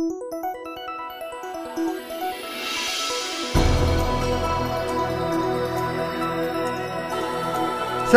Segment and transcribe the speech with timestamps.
[0.00, 0.08] Сайн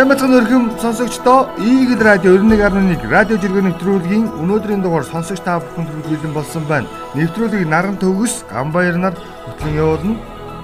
[0.07, 6.31] бацхан өрхөм сонсогчдоо Eagle Radio 91.1 радио жиргээ нэвтрүүлгийн өнөөдрийн дугаар сонсогч та бүхэнд хүргүүлэн
[6.31, 6.87] болсон байна.
[7.19, 10.15] Нэвтрүүлгийг наран төгс Гамбаяр нар хөтлөн явуулна.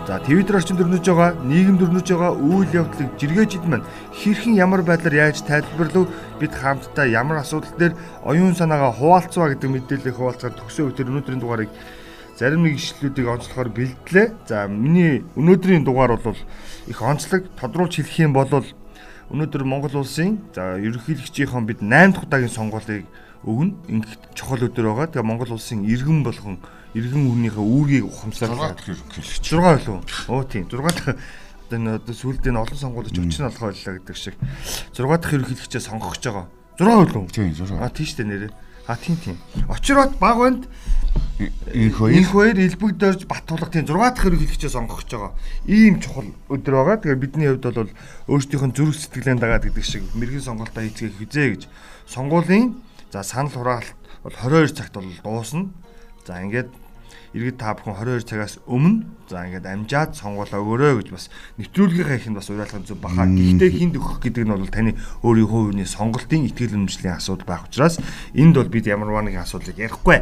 [0.10, 3.86] За Twitter орчинд өрнөж байгаа, нийгэмд өрнөж байгаа үйл явдлыг жиргээчд маань
[4.18, 6.10] хэрхэн ямар байдлаар яаж тайлбарлав
[6.42, 7.94] бид хамтдаа ямар асуудал дээр
[8.26, 11.70] оюун санаагаа хуваалцваа гэдэг мэдээллийг хуваалцаад төгсөө өдөр өнөөдрийн дугаарыг
[12.42, 14.28] зарим нэг ишлүүдийг онцлохоор бэлдлээ.
[14.50, 16.42] За миний өнөөдрийн дугаар бол
[16.90, 18.50] их онцлог тодруулж хэлэх юм бол
[19.30, 23.06] Өнөөдөр Монгол улсын за ерөнхийлөгчийн бид 8 дахь удаагийн сонгуулийг
[23.46, 23.78] өгнө.
[23.86, 25.14] Ингээд чухал өдөр байгаа.
[25.14, 26.58] Тэгээ Монгол улсын иргэн болгон
[26.94, 28.74] иргэн хүнийхээ үүргийг ухамсарлаа.
[28.74, 29.46] 6 дахь ерөнхийлөгч.
[29.46, 30.02] 6 болов уу?
[30.34, 30.66] Оо тийм.
[30.66, 31.18] 6 дахь
[31.70, 34.36] одоо одоо сүүлдээ нь олон сонгуулиуч өчнө олгоо байлаа гэдэг шиг
[34.98, 36.48] 6 дахь ерөнхийлөгчөө сонгох гэж байгаа.
[36.82, 37.30] 6 болов уу?
[37.30, 37.78] Тийм 6.
[37.78, 38.52] А тийм шүү дээ нэрээ.
[38.90, 39.38] А тийм тийм.
[39.70, 40.64] Очроод баг банд
[41.40, 45.34] энэ хоёр энэ хоёр элбэгдэрж бат тулгын 6 дахь ерөнхийлөгчөө сонгох гэж байгаа.
[45.70, 46.98] Ийм чухал өдөр байгаа.
[46.98, 47.94] Тэгэхээр бидний хувьд бол
[48.34, 51.62] өөрсдийнх нь зүрх сэтгэлэн дагаад гэдэг шиг мэрэгэн сонголтоо хийцгээх хүзээ гэж
[52.10, 52.82] сонгуулийн
[53.14, 53.94] за санал хураалт
[54.26, 55.70] бол 22 цагт бол дуусна.
[56.30, 56.70] За ингээд
[57.34, 61.26] иргэд та бүхэн 22 цагаас өмнө за ингээд амжаад сонгуулаа өгөөрэй гэж бас
[61.58, 63.26] нэвтрүүлгийнхаа ихэнд бас уриалгах зүг баха.
[63.26, 64.94] Гэхдээ хинд өгөх гэдэг нь бол таны
[65.26, 67.98] өөрийн хувийн сонголтын итгэл үнэмшлийн асуудал байх учраас
[68.38, 70.22] энд бол бид ямарваа нэгэн асуудлыг ярихгүй.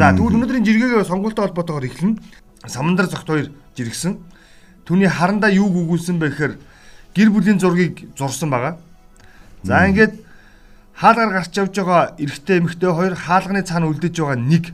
[0.00, 2.16] За тэгвэл өнөөдрийн жиргээгээ сонголттой холбоотойгоор эхлэнэ.
[2.64, 4.16] Самандар зогт хоёр жиргсэн.
[4.88, 6.54] Түүний харандаа юу гүгүүлсэн бэ гэхээр
[7.12, 8.80] гэр бүлийн зургийг зурсан байгаа.
[9.60, 10.24] За ингээд
[10.96, 14.72] хаалгаар гарч явж байгаа эрэгтэй эмэгтэй хоёр хаалганы цаана үлдэж байгаа нэг.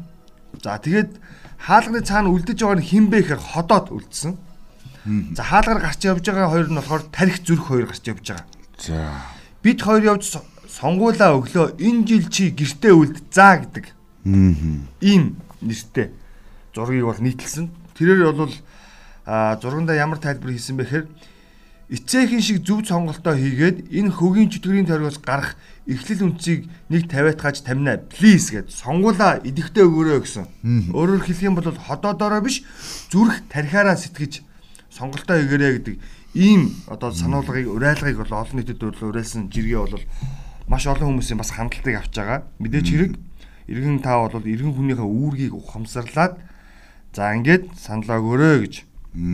[0.59, 1.21] За тэгээд
[1.61, 4.35] хаалганы цаана үлдэж байгаа нь хинбэ гэхээр ходоод үлдсэн.
[5.37, 8.47] За хаалгаар гарч явж байгаа хоёр нь болохоор тарих зүрх хоёр гарч явж байгаа.
[8.77, 8.99] За.
[9.63, 13.87] Бид хоёр явж сонгуулаа өглөө энэ жил чи гэртээ үлд заа гэдэг.
[15.01, 16.13] Ийм нэртэй
[16.75, 17.71] зургийг бол нийтэлсэн.
[17.97, 18.55] Тэрээр бол
[19.27, 21.07] а зургандаа ямар тайлбар хийсэн бэ гэхээр
[21.91, 25.59] эцээхэн шиг зөв сонголтоо хийгээд энэ хөгийн чөтгөрийн тойргоос гарах
[25.91, 27.99] эхлэл үнцийг нэг 50-аад гаж тамина.
[27.99, 30.47] Please гэд сонгуулаа идэвхтэй өгөөрэй гэсэн.
[30.95, 32.63] Өөрөөр хэлэх юм бол ходоодороо биш
[33.11, 34.47] зүрх тархиараа сэтгэж
[34.95, 35.97] сонголтоо хийгэрэй гэдэг
[36.39, 40.07] ийм одоо сануулгыг уриалгыг бол олон нийтэд уриалсан жиргээ бол
[40.71, 42.47] маш олон хүмүүсийн бас хандлтыг авч байгаа.
[42.63, 43.13] Мэдээж хэрэг
[43.67, 46.39] иргэн та бол иргэн хүнийхээ үүргийг ухамсарлаад
[47.11, 48.75] за ингээд саналаа өгөөрэй гэж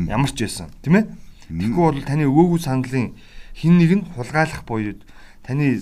[0.08, 0.72] ямар ч байсан.
[0.80, 1.04] Тийм ээ.
[1.52, 3.12] Тэгэхгүй бол таны өвөөгүй саналын
[3.52, 4.96] хин нэг нь хулгайлах буюу
[5.44, 5.80] таны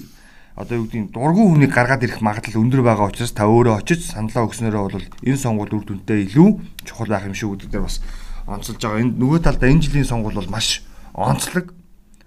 [0.54, 4.46] одоо юу гэдгийг дургүй хүнийг гаргаад ирэх магадлал өндөр байгаа учраас та өөрөө очиж саналаа
[4.46, 6.48] өгснөөрөө бол энэ сонгуул үр дүнтэй илүү
[6.86, 7.98] чухал байх юм шүү гэдэг дээр бас
[8.46, 9.02] онцолж байгаа.
[9.02, 11.74] Энд нөгөө талдаа энэ жилийн сонгуул бол маш онцлог.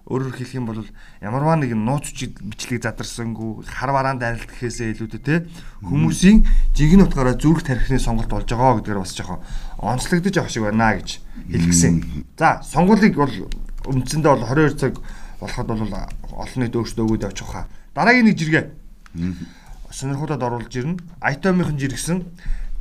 [0.08, 0.84] Өөрөөр хэлэх юм бол
[1.20, 5.36] ямарваа нэгэн нууц бичлэг задарсангүй хар бараанд арилт гэхээсээ илүүтэй те
[5.84, 9.44] хүмүүсийн жинхэнэ утгаараа зүрх тархины сонголт болж байгаа гэдгээр бас жоохон
[9.84, 11.20] онцлогдож авах шиг байна гэж
[11.52, 12.24] хэлгсэн.
[12.40, 13.36] За сонгуулийг бол
[13.84, 14.96] үндсэндээ бол 22 цаг
[15.44, 17.68] болоход бол олон нийт өөрсдөө өгөөд явчих хаа.
[17.98, 18.66] Дараагийн нэг жиргээ.
[19.90, 21.02] Сонирхолтой оруулж ирнэ.
[21.18, 22.30] Айтомынхан жиргсэн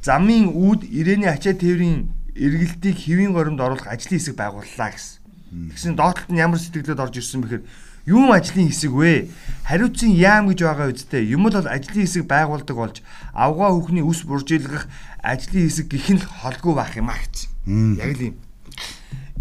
[0.05, 5.73] замын үүд ирээний ачаа тээврийн эргэлтийг хэвийн горимд оруулах ажлын хэсэг байгууллаа гэсэн.
[5.73, 7.65] Тэгсэн доотлолт нь ямар сэтгэлд орж ирсэн бэхээр
[8.13, 9.33] юм ажлын хэсэг вэ?
[9.65, 11.25] Хариуцсан яам гэж байгаа үсттэй.
[11.33, 12.97] Юм л бол ажлын хэсэг байгуулдаг болж
[13.33, 14.85] авгаа хүүхний үс буржилгах
[15.25, 17.97] ажлын хэсэг гэх нь л холгүй байх юм а гэсэн.
[17.97, 18.35] Яг л юм.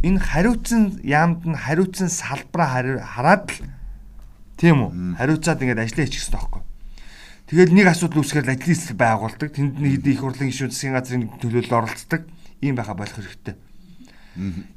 [0.07, 3.74] Энэ хариуцсан яамд нь хариуцсан салбараа хараад л
[4.55, 4.91] Тийм үү?
[5.19, 6.63] Хариуцаад ингээд ажиллаа хийчихсэн тоххой.
[7.51, 9.49] Тэгэл нэг асуудал үүсгэхээр ажлын хэсэг байгуулдаг.
[9.51, 12.23] Тэнд нэг их хурлын гишүүн засгийн газрын төлөөлөл оролцдог.
[12.63, 13.55] Ийм байха болох хэрэгтэй.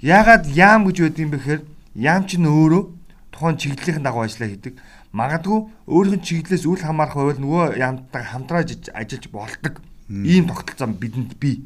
[0.03, 1.63] Яагаад яам гэж байд юм бэ гэхээр
[1.95, 2.83] яам ч нь өөрөө
[3.31, 4.75] тухайн чиглэлийн дагуу ажиллаа хийдэг.
[5.15, 9.75] Магадгүй өөрийнх нь чиглэлээс үл хамаарах байвал нөгөө яамтай хамтрааж ажиллаж болдог.
[10.11, 11.65] Ийм тогтолцоо бидэнд бий.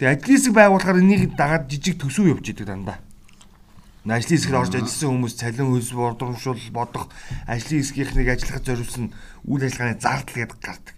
[0.00, 2.98] Тэгээ ажлын хэсэг байгуулахаар энийг дагаад жижиг төсөв явж идэг дандаа
[4.14, 7.12] ажлын хэсгэр орж ажилласан хүмүүс цалин хөлс бодромжуул бодох
[7.44, 9.12] ажлын хэсгийнхнийг ажиллахад зориулсан
[9.44, 10.94] үйл ажиллагааны зардал гэдэг гардаг.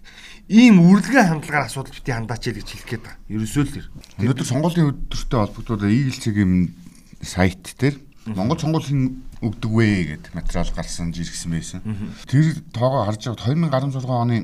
[0.51, 3.23] Ийм үргэлжлэн хандлагаар асуудал бити хандаач гэж хэлэх гээд байгаа.
[3.31, 3.87] Ерөөсөө л.
[4.19, 6.53] Өнөөдөр сонгуулийн өдөртөө холбогдуулаад Eagle-ийн
[7.23, 7.95] сайт дээр
[8.25, 11.81] Монгол сонгуулийн өгдөг вэ гэдэг материал гарсан жиргсэн байсан.
[12.29, 14.37] Тэр тоогоо харж байгаад 2016 оны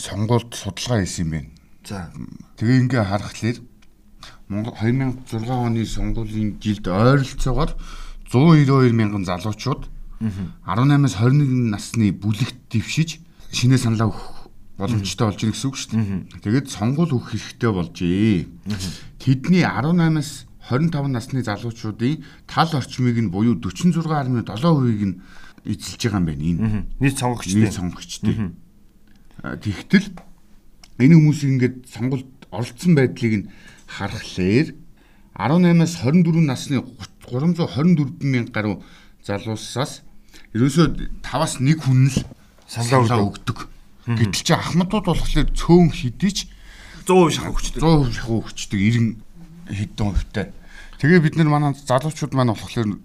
[0.00, 1.50] сонгуульд судалгаа хийсэн юм байна.
[1.84, 2.08] За.
[2.56, 3.60] Тэгээ ингээ харахад
[4.48, 7.76] Монгол 2006 оны сонгуулийн жилд ойролцоогоор
[8.30, 9.88] 192 мянган залуучууд
[10.20, 13.20] 18-аас 21 насны бүлэгт дэвшиж
[13.50, 14.40] шинэ саналаа өгөх
[14.76, 16.44] боломжтой болж ирэх гэсэн үг шүү дээ.
[16.44, 18.48] Тэгээд сонгуул өгөх хэрэгтэй болжээ.
[19.20, 25.16] Тэдний 18-аас 25 насны залуучуудын тал орчмыг нь буюу 46.7%-ийг нь
[25.64, 26.84] эзэлж байгаа юм байна энэ.
[27.00, 27.60] Нийт сонгогчдын.
[27.60, 28.54] Нийт сонгогчдын.
[29.40, 30.08] Тэгтэл
[31.00, 33.48] энэ хүмүүсийн ингээд сонгуульд оролцсон байдлыг нь
[33.90, 34.70] харахаар
[35.34, 36.78] 18-аас 24 насны
[37.26, 38.76] 324 мянга гаруй
[39.26, 40.02] залуусаас
[40.54, 40.86] ерөөсөө
[41.26, 42.18] 5-аас 1 хүн л
[42.70, 43.66] саналаа өгдөг.
[44.06, 46.46] Гэтэл чи ахмадууд болохоор цөөн хідэж
[47.06, 47.82] 100% шахах өгчдөг.
[47.82, 49.18] 100% шахах өгчдөг 90
[49.70, 50.46] хэдэн хувьтай.
[51.02, 52.98] Тэгээ бид нар манай залуучууд маань болохоор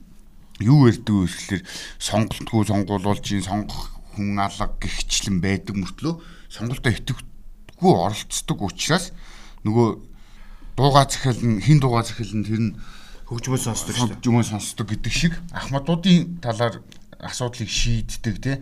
[0.61, 1.63] юу ярьдаг вэ гэхээр
[1.99, 6.13] сонголтгүй сонгуулуулж ин сонгох хүн алга гихчлэн байдаг мөртлөө
[6.47, 9.11] сонголтоо итгэвгүй оролцдог учраас
[9.67, 10.14] нөгөө
[10.75, 12.75] дуугаа захиална хин дуугаа захиална тэр нь
[13.25, 14.17] хөгжмөө сонсдог шүү дээ.
[14.21, 16.83] Хөгжмөө сонсдог гэдэг шиг ахмадуудын талаар
[17.25, 18.55] асуудлыг шийддэг тий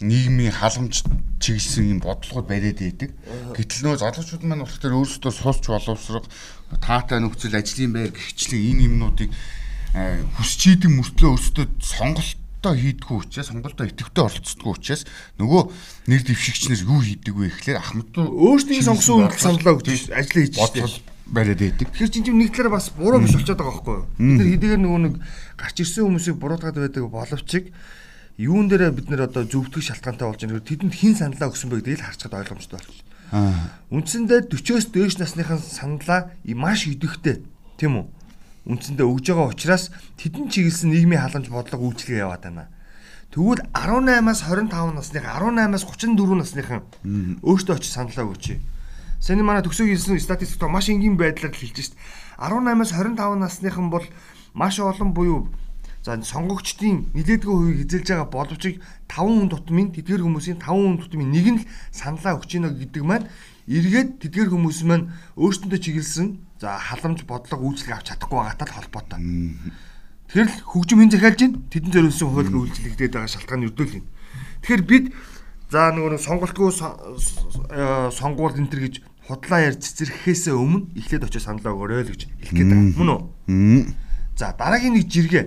[0.00, 1.04] нийгмийн халамж
[1.42, 3.10] чиглэсэн юм бодлогод бариад байдаг.
[3.52, 6.26] Гэтэл нөө залуучууд маань болохоор өөрсдөө суусч боловсрох
[6.80, 9.30] таатай нөхцөл ажлын байр гихчлэн энэ юмнуудыг
[10.38, 15.02] хүсч хийдэг мөртлөө өөрсдөө сонголтоо хийдгүү учраас сонголтоо идэвхтэй оролцдоггүй учраас
[15.40, 15.62] нөгөө
[16.08, 20.56] нэр дэвшигчнэр юу хийдэг вэ гэхлээр ахмадууд өөрсдийн сонгосон үйл саналаа өгч ажил хийж
[21.26, 21.90] бариад байдаг.
[21.90, 24.06] Тэгэхээр чинь нэг талаараа бас буруу биш болчиход байгаа байхгүй юу?
[24.14, 25.14] Бид нар хэдийгээр нөгөө нэг
[25.58, 27.50] гарч ирсэн хүмүүсийг буруутгаад байдаг боловч
[28.36, 32.00] юун дээр бид нэр одоо зөвдгөх шалтгаантай болж байгаа тэдэнд хин саналаа өгсөн бэ гэдгийг
[32.04, 32.78] л харцгаад ойлгомжтой
[33.32, 33.72] байна.
[33.90, 37.42] Үндсэндээ 40-оос дээш насныхан саналаа маш идэвхтэй
[37.80, 38.06] тийм үү?
[38.70, 39.90] Үндсэндээ өгж байгаа учраас
[40.20, 42.68] тэдэн чиглэсэн нийгмийн халамж бодлого үйлчлэгээ яваад байна.
[43.32, 46.80] Тэгвэл 18-аас 25 насныхан 18-аас 34 насныхан
[47.40, 48.60] өөртөө очиж саналаа өгч.
[49.20, 51.94] Сэний манай төгсөөгийн хэлсэн статистикт маш энгийн байдлаар хэлж шít.
[52.38, 54.04] 18-аас 25 насныхан бол
[54.54, 55.48] маш олон буюу
[56.06, 58.78] За сонгогчдын нэлээдгүй хувийг эзэлж байгаа боловч 5
[59.10, 63.26] хүн тутмын тэдгэр хүмүүсийн 5 хүн тутмын нэг нь л саналаа өгч гинэ гэдэг маань
[63.66, 69.18] эргээд тэдгэр хүмүүс маань өөрсдөндөө чиглэсэн за халамж бодлого үйлчлэг авч чадахгүй байгаатай холбоотой.
[70.30, 74.06] Тэгэхээр л хөгжим хэн захиалж гин тэдэн зориулсан хууль үйлчлэгдээд байгаа шалтгаан өрдөөлнө.
[74.62, 75.04] Тэгэхээр бид
[75.70, 78.94] за нөгөө сонголтгүй э, сонгуул энэ төр гэж
[79.26, 82.94] худлаа ярьж цэцэрхээсээ өмнө эхлээд очиж саналаа өгөөрэй л гэж хэлэх гээд байгаа.
[82.94, 83.22] Мөн үү?
[84.38, 85.44] За дараагийн нэг жиргээ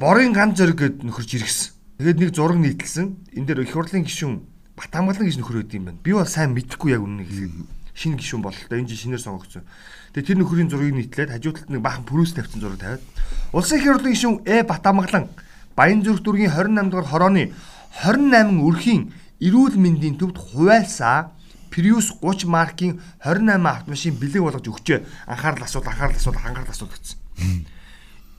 [0.00, 1.68] борын ган зориг гэд нөхөрж иргэсэн.
[2.00, 3.36] Тэгээд нэг зураг нийтэлсэн.
[3.36, 4.40] Энэ дээр их хурлын гишүүн
[4.74, 6.00] Батамгалан гэж нөхөр өгд юм байна.
[6.02, 7.54] Би бол сайн мэдэхгүй яг үннийг хэлээд
[7.94, 8.80] шинэ гишүүн бололтой.
[8.80, 9.62] Энэ жин шинээр сонгогдсон.
[10.16, 13.02] Тэгээд тэр нөхөрийн зургийг нийтлээд хажуу талд нэг бахан пүрүүс тавьсан зураг тавиад
[13.54, 15.30] Улсын их хурлын гишүүн Э Батамгалан
[15.78, 17.54] Баян зүрх дүргийн 28 дугаар хорооны
[18.02, 19.02] 28 өрхийн
[19.38, 21.30] эрүүл мэндийн төвд хуваалсаа
[21.70, 24.98] Prius 30 маркийн 28 автомашин бэлэг болгож өгчөө.
[25.26, 27.18] Анхаарал асуул, анхаарал асуул, анхаарал асуул гэсэн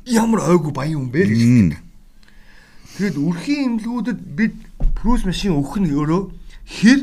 [0.06, 1.78] ямар ойгүй баян хүн бэ гэж.
[2.96, 4.56] Тэгэд үрхийн имлгүүдэд бид
[4.96, 6.22] прус машин өгөх нь өөрөө
[6.64, 7.00] хэр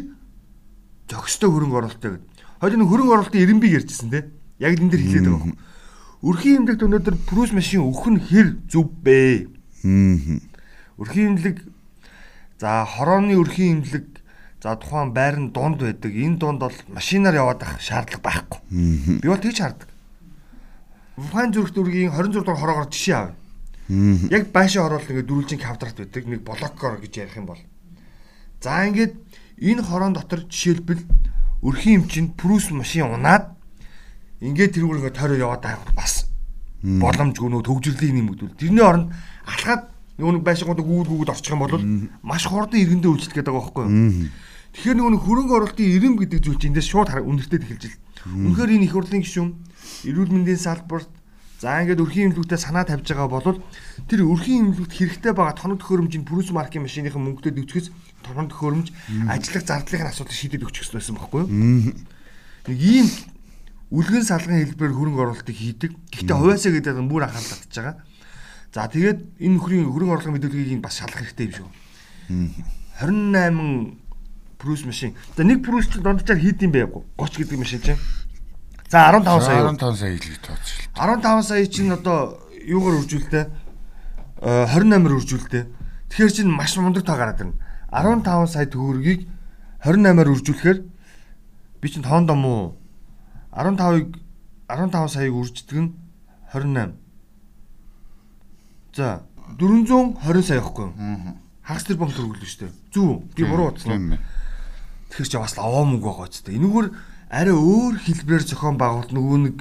[1.11, 2.31] зохистой хөрөнгө оруулалттай гэдэг.
[2.63, 4.31] Хоёул нэг хөрөнгө оруулалтын эренбиг ярьжсэн те.
[4.63, 5.59] Яг энэ дэр хэлээд байгаа юм.
[6.23, 9.51] Үрхийн имлэгт өнөөдөр прус машин өгөх нь хэр зөв бэ?
[9.83, 11.59] Үрхийн имлэг
[12.63, 14.23] за хорооны үрхийн имлэг
[14.63, 16.15] за тухайн байр нь дунд байдаг.
[16.15, 18.61] Энэ дунд бол машинаар яваад ах шаардлага байхгүй.
[19.19, 19.91] Би бол тэгж хардаг.
[21.19, 23.35] Ухаан зүрх дүргийн 26 дугаар хороогоор жишээ авъя.
[24.31, 27.59] Яг байшаа ороод ингээд дөрүлжин квадрат байдаг нэг блоккор гэж ярих юм бол.
[28.63, 29.19] За ингээд
[29.59, 31.03] энэ хорон дотор жишээлбэл
[31.67, 33.59] өрхийн эмчин прус машин унаад
[34.39, 36.31] ингээд тэрүүгээр тойроо яваад байгаа бас
[36.83, 38.59] боломжгүй нөө төгжрлийн нэмэгдүүл.
[38.59, 39.11] Тэрний оронд
[39.47, 41.77] алхаад нэг байшингууд гүгүүд гүгүүд орчих юм бол
[42.21, 44.29] маш хурдан иргэндээ үйлчлэх гээд байгаа байхгүй юу?
[44.73, 47.97] Тэгэхээр нөгөө хөрөнгө оруулалтын ирэм гэдэг зүйл чинь эндээс шууд үнэртэй тэлж ил.
[48.25, 49.51] Үнэхээр энэ их хурлын гишүүн
[50.09, 51.11] эрүүл мэндийн салбарт
[51.61, 53.61] за ингээд өрхийн имлэгтээ санаа тавьж байгаа бол
[54.11, 57.89] тэр өрхийн имлэгт хэрэгтэй байгаа тоног төхөөрөмжийн Прус маркийн машиныхан мөнгөдөд өгчгөөс
[58.27, 58.89] тоног төхөөрөмж
[59.31, 61.51] ажиллах зардлын асуудлыг шийдэж өгч гэсэн байсан байхгүй юу?
[62.67, 63.07] Нэг ийм
[63.95, 65.91] үлгэн салгын хэлбэрээр хөрөнгө оруулалтыг хийдэг.
[66.11, 67.97] Гэхдээ хувьяасаа гэдэг нь бүр анхаарал татж байгаа.
[68.73, 71.69] За тэгээд энэ нөхрийн хөрөнгө оруулалтын мэдүүлгийг бас шалгах хэрэгтэй юм шүү.
[73.05, 74.01] 28
[74.57, 75.13] Прус машин.
[75.37, 76.89] За нэг Прус чинь донджаар хийд юм бэ?
[77.21, 78.01] 30 гэдэг машин чинь.
[78.89, 79.69] За 15 сая.
[79.69, 80.77] 15 сая хэлгийг тооцсон.
[80.97, 83.45] 15 сая чинь одоо юугаар үржүүлтэй?
[84.41, 85.63] 28-аар үржүүлтэй.
[86.09, 87.59] Тэгэхээр чинь маш мундаг тоо гараад ирнэ.
[87.93, 89.29] 15 сая төгрөгийг
[89.85, 90.79] 28-аар үржүүлэхээр
[91.83, 92.79] би чинь тоондоо муу
[93.53, 94.17] 15-ыг
[94.71, 95.91] 15 саяыг үрждэг нь
[96.55, 97.02] 28.
[98.93, 99.23] За
[99.59, 101.37] 420 сая явахгүй юу?
[101.65, 102.73] Хагас тэр банк төрүүлнэ шүү дээ.
[102.93, 103.25] Зүг.
[103.33, 104.19] Би буруу утсан.
[105.09, 106.61] Тэгэхээр чи бас аваа мөнгө байгаа ч гэдэг.
[106.61, 106.89] Энэгээр
[107.33, 109.57] арай өөр хэлбэрээр зохион байгуулалт нөгөө нэг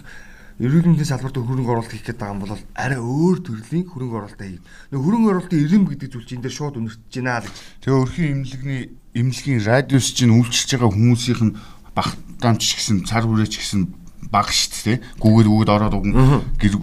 [0.59, 4.59] эрүүл мэндийн салбарт хөрөнгө оруулалт хийх байгаа юм бол арай өөр төрлийн хөрөнгө оруулалт хий.
[4.91, 7.57] Нөгөө хөрөнгө оруулалтын эрэм гэдэг зүйл чинь энэ дээр шууд үнэртэж байна л гэж.
[7.87, 8.81] Тэгээ өрхийн имлэгний
[9.15, 11.55] имлэгийн радиус чинь үйлчилж байгаа хүмүүсийнх нь
[11.95, 12.09] бах
[12.43, 13.81] дамч гэсэн цар хүрээч гэсэн
[14.27, 14.97] баг шүү дээ.
[15.23, 16.13] Гүүгэл өгöd ороод уган
[16.59, 16.75] гэр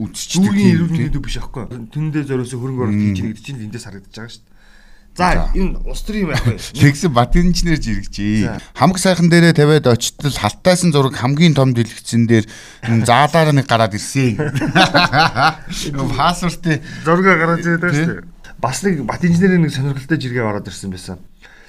[0.00, 1.64] үдсчдэг тийм эрүүл мэндийн биш аахгүй.
[1.92, 4.52] Тэндээ зориулсан хөрөнгө оруулалт хийж нэгдэж чинь эндээс харагдаж байгаа шүү дээ.
[5.12, 6.56] За энэ улс төр юм вэ?
[6.80, 8.72] Тэгсэн бат инженер жирэгчээ.
[8.72, 12.48] Хамаг сайхан дээрээ тавиад очтол халтайсан зураг хамгийн том дэлгэцэн дээр
[13.04, 14.40] заалаар нэг гараад ирсэн.
[16.16, 18.56] Пассвортын зураг гараад ирээд шүү дээ.
[18.56, 21.20] Бас нэг бат инженерийн нэг сонирхолтой жиргээ ороод ирсэн байсан.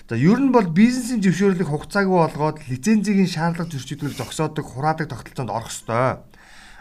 [0.08, 5.68] За ер нь бол бизнесийн зөвшөөрлийг хугацаагүй болгоод лицензийн шаардлага зөрчигдгөл зогсоодог хураадаг тогтолцоонд орох
[5.68, 6.24] ёстой.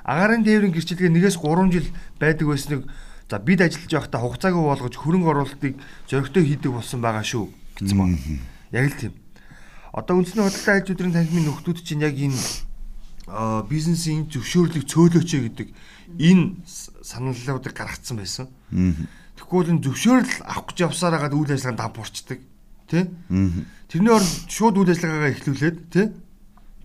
[0.04, 2.82] Агарын тээврийн гэрчилгээ нэгээс 3 жил байдаг байсныг
[3.32, 7.49] За бид ажиллаж байхдаа хугацаагүй болгож хөрөнгө оруулалтыг зөрөгтэй хийдэг болсон байгаа шүү
[7.80, 8.21] гэсэн байна.
[8.76, 9.16] Яг л тийм.
[9.88, 12.37] Одоо үндэсний худалдаа аж өдрийн танхимын нөхдүүд чинь яг энэ
[13.73, 15.68] бизнесийн зөвшөөрлийг цөөлөөч гэдэг
[16.21, 16.61] энэ
[17.00, 18.52] саналуудыг гаргацсан байсан.
[19.40, 22.40] Тэгвэл энэ зөвшөөрөл авах гэж явсаар хагаад үйл ажиллагаанд дампуурчдаг.
[22.92, 23.09] Тэ?
[23.88, 26.12] Тэрний оронд шууд үйл ажиллагаагаа эхлүүлээд тэ?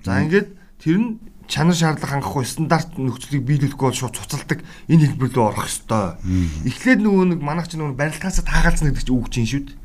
[0.08, 0.48] За ингээд
[0.80, 4.60] тэр нь чанар шаардлага хангахгүй стандарт нөхцөлийг биелүүлэхгүй бол шууд цуцалдаг
[4.92, 6.20] энэ хэлбэр рүү орох ёстой.
[6.68, 9.78] Эхлээд нөгөө нэг манайх чинь нөгөө барилгаас таагаалцсан гэдэг чинь үг чинь шүү дээ.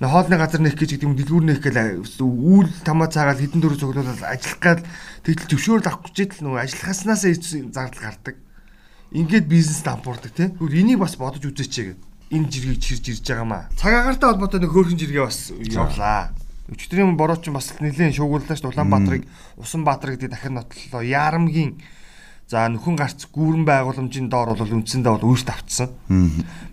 [0.00, 3.80] Нэ хоолны газар нэх гэж гэдэг юм дэлгүүр нэх гэл үүл тамаа цаагаад хідэн дөрөв
[3.80, 4.82] цуглуулаад ажиллах гал
[5.24, 7.24] тэгэл төвшөөрөл авах гэж л нөгөө ажиллахааснаас
[7.72, 8.36] зардал гардаг.
[9.16, 10.52] Ингээд бизнес дампуурдаг тийм.
[10.60, 12.00] Тэгвэл энийг бас бодож үзээч гэдэг.
[12.28, 13.64] Энэ жиргийг чирж ирж байгаа маа.
[13.78, 16.34] Цаг агаартай холбоотой нэг хөөрхөн жиргээ бас явлаа.
[16.66, 19.22] Өчтөрийн борооч бас нэлээд шуугууллаа шүү Улаанбаатарыг
[19.56, 21.02] Усанбаатар гэдэг дахин нотлолоо.
[21.06, 21.78] Ярамгийн
[22.46, 25.90] за нөхөн гарц гүүрэн байгууламжийн доор бол үндсэндээ бол өөрт авцсан.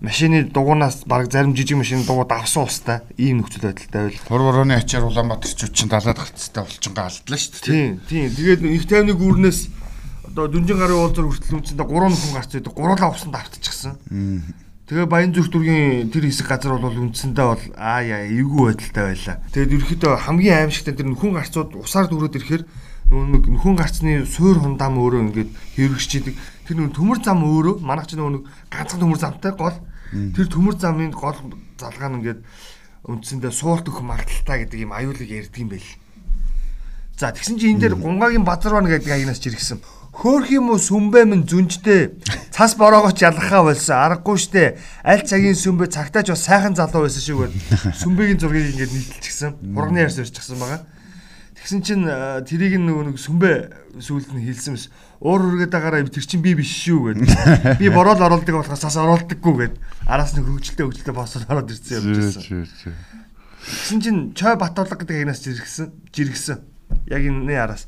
[0.02, 4.22] Машины дугуунаас баг зарим жижиг машины дугуй давсан устай ийм нөхцөл байдалтай байл.
[4.30, 7.74] Хур борооны ачаар Улаанбаатарчууд чинь далаад гарцтай болчихгоо алдлаа шүү дээ.
[7.74, 8.30] Тийм тийм.
[8.34, 9.60] Тэгээд их тайвны гүүрнээс
[10.30, 12.74] одоо дүнжин гарын уулзар хүртэл үндсэндээ гурван нөхөн гарц байдаг.
[12.74, 13.98] Гурлаа усанд автчихсан.
[14.84, 19.36] Тэгээ Баян зүрх дүргийн тэр хэсэг газар бол үндсэндээ бол аа яа эвгүй байдалтай байлаа.
[19.56, 22.64] Тэгээд ерөөхдөө хамгийн аимшигтай тэр нөхөн гарцууд усаар дүүрээд ирэхээр
[23.08, 26.36] нөгөө нөхөн гарцны суур хундаам өөрөө ингээд хэрэгжчихийдэг.
[26.68, 28.44] Тэр нөгөө төмөр зам өөрөө манайх ч нөгөө
[28.76, 29.78] ганцхан төмөр замтай гол
[30.12, 31.40] тэр төмөр замын гол
[31.80, 32.40] залгаа нь ингээд
[33.08, 35.90] үндсэндээ суулт өх магадaltaа гэдэг юм аюулыг ярьдаг юм байл.
[37.18, 39.82] За тэгсэн чинь энэ дээр гунгагийн базар байна гэдэг аянаас чиргсэн
[40.14, 42.22] хөөх юм уу сүмбэ минь зүнжтэй.
[42.54, 43.98] Цас бороогооч ялгахаа болсон.
[43.98, 44.78] Аргагүй штэ.
[45.02, 47.54] Аль цагийн сүмбэ цагтаач бас сайхан залуу байсан шүү гээд
[47.98, 50.86] сүмбэгийн зургийг ингээд нийтэлчихсэн хурганы ярьс ярьчихсан байгаа.
[51.58, 52.06] Тэгсэн чинь
[52.46, 53.52] тэрийг нөгөө нэг сүмбэ
[53.98, 54.94] сүүлд нь хэлсэн мэс.
[55.18, 59.00] Уур үргээд байгаараа тэр чин би биш шүү гээд би бороо л оруулдаг болохоос цас
[59.02, 62.44] оруулдаггүй гээд араас нь хөвгөлтэй хөвгөлтэй босоод ороод ирсэн явж байсан
[63.64, 66.73] тэгсэн чинь чой батуулга гэдэг агнаас жиргсэн жиргсэн
[67.08, 67.88] яг энэ араас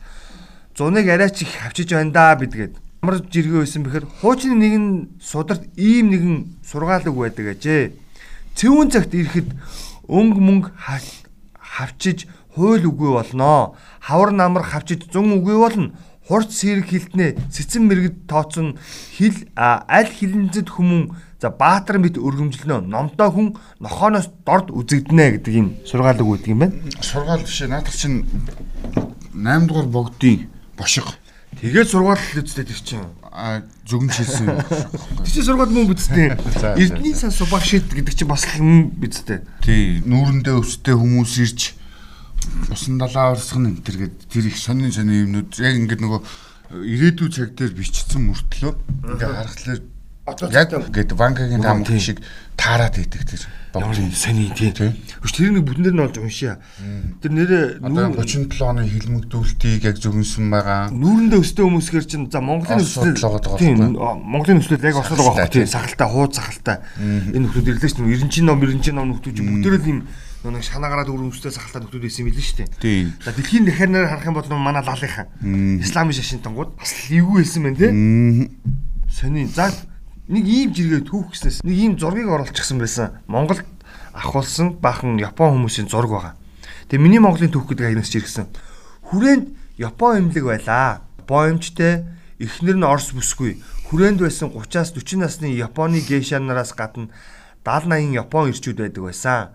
[0.77, 2.75] зуныг арайч их авчиж байна да бидгээд.
[3.01, 4.87] Ямар жиргээ байсан бэхээр хуучны нэгэн
[5.21, 6.35] сударт ийм нэгэн
[6.65, 7.93] сургаалаг байдаг ажээ.
[8.55, 9.49] Цэвүүн цагт ирэхэд
[10.07, 10.69] өнгө мөнгө
[11.59, 13.75] хавчиж хууль үгүй болноо.
[14.01, 15.91] Хавар намар хавчиж зун үгүй болно.
[16.27, 18.79] Хурц сэрэг хилтнээ цэцэн мэрэгд тооцсон
[19.13, 21.13] хил аль хилэнцэд хүмүүн
[21.45, 23.47] за баатар мэд өргөмжлөнө номтой хүн
[23.77, 26.73] нохооноос дорд үзэгдэнэ гэдэг юм сургаалаг үүдг юм байна.
[27.05, 28.25] Сургаал биш наадах чинь
[29.29, 31.05] 8 дугаар богдын бошиг.
[31.61, 33.05] Тэгээд сургаал л үстэй тэр чинь.
[33.29, 34.49] А зөвгөн шилсэн.
[35.21, 36.33] Тэр чинь сургаал мөн бидтэй.
[36.81, 39.45] Эрдний сан субашид гэдэг чинь бас мөн бидтэй.
[39.61, 41.77] Тий, нүүрэндээ өстэй хүмүүс ирж
[42.73, 46.21] усан далаа орсгон энэ төр гэд тэр их сонин сонин юмнууд яг ингээд нөгөө
[46.73, 48.73] ирээдүйн цаг дээр бичсэн мөртлөө
[49.13, 49.94] ингээд харахад
[50.25, 52.17] яг гээд вангагийн таам шиг
[52.57, 54.73] таарад идэх тэр богдын сони тий.
[55.21, 56.57] Хүч тэр нэг бүтэн дээр нь олж уншия.
[57.21, 60.89] Тэр нэрээ 37 оны хилмигдүүлтийг яг зөвнсөн байгаа.
[60.89, 63.21] Нүүрэндээ өстэй хүмүүсээр чинь за Монголын өсөлт
[63.59, 65.67] тийм Монголын өсөлт яг осол байгаа тий.
[65.69, 66.81] Сахалтай, хууд сахалтай.
[66.97, 68.25] Энэ хүмүүс ирлээ шүү дээ.
[68.25, 69.99] 90 ном 90 ном хүмүүс бүгдээрээ л юм
[70.45, 73.13] нэг шанаагараад өрөмжтэй сахалтай нөхдүүд байсан юм билээ шүү дээ.
[73.25, 75.25] За дэлхийн дахианаар харах юм бол манай лалынхаа
[75.81, 77.89] исламын шашинтангууд бас эвгүй байсан байна тий.
[79.09, 79.49] Сони.
[79.49, 79.73] За
[80.27, 83.21] нэг ийм жиргээ түүх гэснээс нэг ийм зургийг оруулчихсан байсан.
[83.29, 83.65] Монголд
[84.13, 86.33] ахуулсан баахан Япон хүмүүсийн зураг байгаа.
[86.89, 88.49] Тэгээ миний Монголын түүх гэдэг аянаас жиргсэн.
[89.13, 91.05] Хүрээнд Япон эмнэлэг байлаа.
[91.29, 92.09] Боомжтэй
[92.41, 93.61] эхнэр нь Орос бүсгүй.
[93.89, 97.13] Хүрээнд байсан 30-аас 40 насны Японы гейша нараас гадна
[97.61, 99.53] 70 80 Япон ирчүүд байдаг байсан.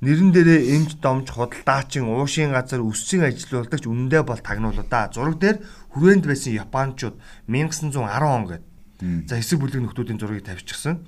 [0.00, 5.12] Нэрэн дээрээ эмч домж худалдаачин уушийн газар өссөн ажилуулдагч үнэндээ бол тагнуулаа.
[5.12, 5.60] Зураг дээр
[5.92, 8.69] хүрээнд байсан Япончууд 1910 он гэдэг
[9.00, 11.04] За хэсэг бүлэг нөхдүүдийн зургийг тавьчихсан.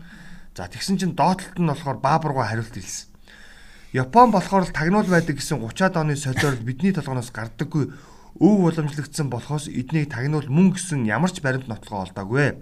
[0.56, 3.08] За тэгсэн чинь доотлолт нь болохоор Баабургоо хариулт хэлсэн.
[3.92, 7.92] Япон болохоор тагнуул байдаг гэсэн 30-аад оны солиор бидний толгоноос гардаггүй
[8.40, 12.56] өв уламжлагдсан болохоос эднийг тагнуул мөн гэсэн ямар ч баримт нотлогоо олдоогүй.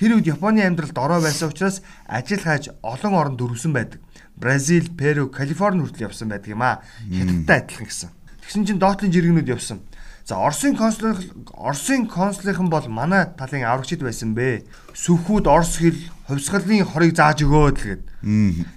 [0.00, 4.00] Тэр үед Японы амьдралд ороо байсан учраас ажил хайж олон оронд дөрвсөн байдаг.
[4.32, 6.80] Бразил, Перу, Калифорни хүртэл явсан байдаг юм аа.
[7.04, 8.10] Хятадтай адилхан гэсэн.
[8.40, 9.84] Тэгсэн чинь доотлын жиргэнүүд явсан.
[10.24, 11.18] За Оросын консул
[11.54, 14.62] Оросын консулийнхан бол манай талын аврагчид байсан бэ.
[14.94, 15.98] Сүхүүд Орос хэл
[16.30, 18.02] хувьсгалын хорыг зааж өгөөд л гээд.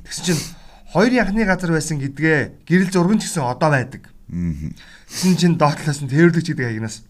[0.09, 0.43] Тэгсэн чинь
[0.95, 4.07] Хоёр яхны газар байсан гэдгээ гэрэл зурган ч гэсэн одоо байдаг.
[5.11, 7.03] Тэсэн чин доотлоос нь тэрвэрлэгч гэдэг хаягнаас.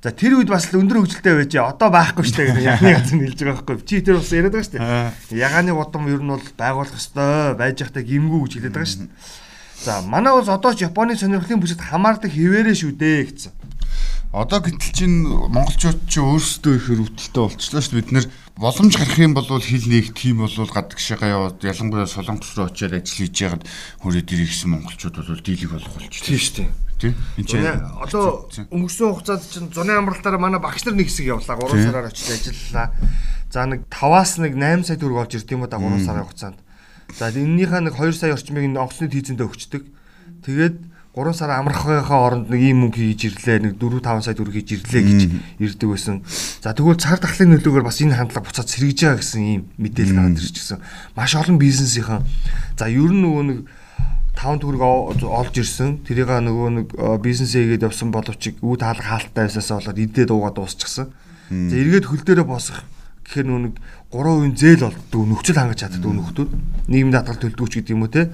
[0.00, 3.36] За тэр үед бас л өндөр хөгжилтэй байж одоо байхгүй штэ гэдэг яхны газар нэлж
[3.44, 3.84] байгаа байхгүй.
[3.84, 5.36] Чи тэр бас яриад байгаа штэ.
[5.36, 9.12] Ягааны гудам ер нь бол байгуулах ёстой байж явахдаа гимгүү гэж хэлээд байгаа штэ.
[9.84, 13.52] За манай улс одоо ч Японы сонирхлын бүсэд хамаардаг хിവэрэ шүү дээ гэсэн.
[14.28, 18.00] Одоо гэтэл чин монголчууд ч өөрсдөө их хөрөвдөлтөй болчихлоо шүү дээ.
[18.04, 18.26] Бид нэр
[18.60, 23.24] боломж гарах юм бол хил нэг тим бол гадагшаага яваад ялангуяа солонгос руу очиад ажил
[23.24, 23.64] хийж ягаад
[24.04, 26.28] хүрээд ирэх гэсэн монголчууд бол дийлэг болох болчихлоо.
[26.28, 26.68] Тийм шүү дээ.
[27.00, 27.14] Тийм.
[27.40, 31.56] Энд чинь одоо өнгөрсөн хугацаанд чинь зуны амралтаараа манай багш нар нэг хэсэг явлаа.
[31.56, 32.92] 3 сараар очиж ажиллалаа.
[33.48, 36.60] За нэг 5-аас нэг 8 сая төгрөг олж ирд юм ба 3 сарын хугацаанд.
[37.16, 39.82] За эннийхээ нэг 2 сая орчмыг нь онгоцны тийзэндээ өгчдөг.
[40.44, 40.76] Тэгээд
[41.18, 44.70] 3 сар амрахынхаа оронд нэг ийм мөнгө хийж ирлээ нэг 4 5 сая төгрөг хийж
[44.78, 45.20] ирлээ гэж
[45.58, 46.22] ирдэг байсан.
[46.62, 50.38] За тэгвэл цар тахлын нөлөөгөөр бас энэ хандлага буцаад сэргэж байгаа гэсэн ийм мэдээлэл гараад
[50.38, 50.78] ирж гисэн.
[51.18, 52.22] Маш олон бизнесийнхэн
[52.78, 53.58] за ер нь нөгөө нэг
[54.38, 54.82] 5 төгрөг
[55.26, 56.06] олж ирсэн.
[56.06, 56.86] Тэрийг нөгөө нэг
[57.18, 61.10] бизнес хийгээд явсан боловч үе таалга хаалттай байсаасаа болоод идээд уугаад дуусчихсан.
[61.50, 62.86] За эргээд хөл дээрээ босох
[63.26, 63.74] гэхээр нөгөө нэг
[64.14, 66.50] 3% зээл олддог нөхцөл хангаж чаддаг нөхдүүд
[66.88, 68.32] нийгэм даатгал төлдөг ч гэдэг юм уу те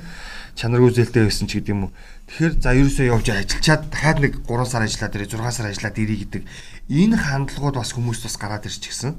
[0.55, 1.93] чанаргүй зээлтэй байсан ч гэдэг юм уу.
[2.25, 6.19] Тэгэхээр за ерөөсөө явж ажиллачаад дахиад нэг 3 сар ажиллаад ирээ 6 сар ажиллаад ирээ
[6.25, 6.43] гэдэг
[6.88, 9.12] энэ хандлагууд бас хүмүүст бас гараад ирж гисэн.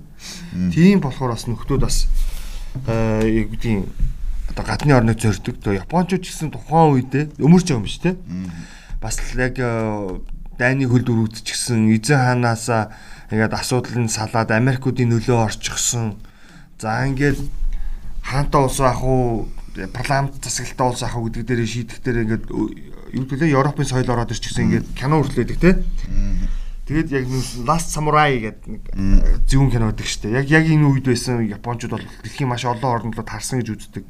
[0.73, 2.09] Тийм болохоор бас нөхдүүд бас
[2.89, 3.85] э юу
[4.49, 5.73] одоо гадны орныг зорддог.
[5.73, 8.15] Япончууд ч гэсэн тухайн үедээ өмөрч байгаа юм биш те.
[9.01, 10.19] Бас яг э,
[10.57, 12.95] дайны хөл дөрүүд ч гэсэн эзэн ханаасаа
[13.31, 16.15] ингээд асуудал нь салаад Америкуудын нөлөө орчихсон.
[16.79, 17.41] За ингээд
[18.23, 19.49] хаантай улс ах уу
[19.91, 22.45] парламент засаглалтаа улс ах уу гэдэг дээр шийдэх дээр ингээд
[23.13, 25.83] юу гэдэг вэ Европын соёл ороод ирчихсэн ингээд кино хөрлөдөг те.
[26.85, 27.25] Тэгээд яг
[27.65, 28.83] Last Samurai гэдэг нэг
[29.49, 30.37] зөвүүн кино байдаг шүү дээ.
[30.41, 34.05] Яг яг энэ үед байсан Япончууд бол дэлхийн маш олон орнд л таарсан гэж үздэг.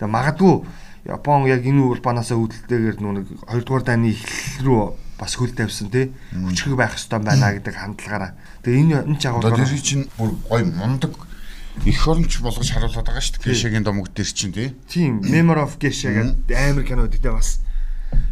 [0.00, 0.54] Тэгээ магадгүй
[1.08, 4.82] Япон яг энэ улбанаасаа үүдэлтэйгээр нэг 2 дугаар дайны эхлэл рүү
[5.16, 8.36] бас хөл тавьсан тий хүчрэг байх ёстой байна гэдэг хандлагаараа.
[8.60, 11.16] Тэгээ энэ энэ чагуулгаар Тэр чинь бүр гой мундаг
[11.88, 13.48] их оронч болгож харуулдаг байгаа шүү дээ.
[13.48, 14.76] Кешагийн домог дээр чинь тий.
[14.88, 17.64] Тийм, Memory of Geisha гэдэг амар кино үүдтэй бас.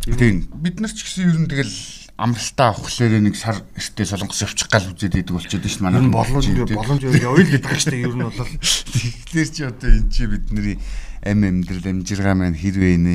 [0.04, 0.48] Тийм.
[0.62, 1.76] Бид нар ч гэсэн ер нь тэгэл
[2.18, 6.10] амралтаа авахлаар нэг сар эртээ солонгос явчих гал үзээд идэг болчиход шүү дээ манай.
[6.10, 8.02] Боломж боломж явъя л гэдэг дээ.
[8.02, 10.76] Ер нь бол тэгэхээр чи одоо энэ чи бидний
[11.22, 13.14] ам амьдрал амжиргаа маань хэрвээ нэ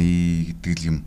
[0.63, 0.97] гэдэг юм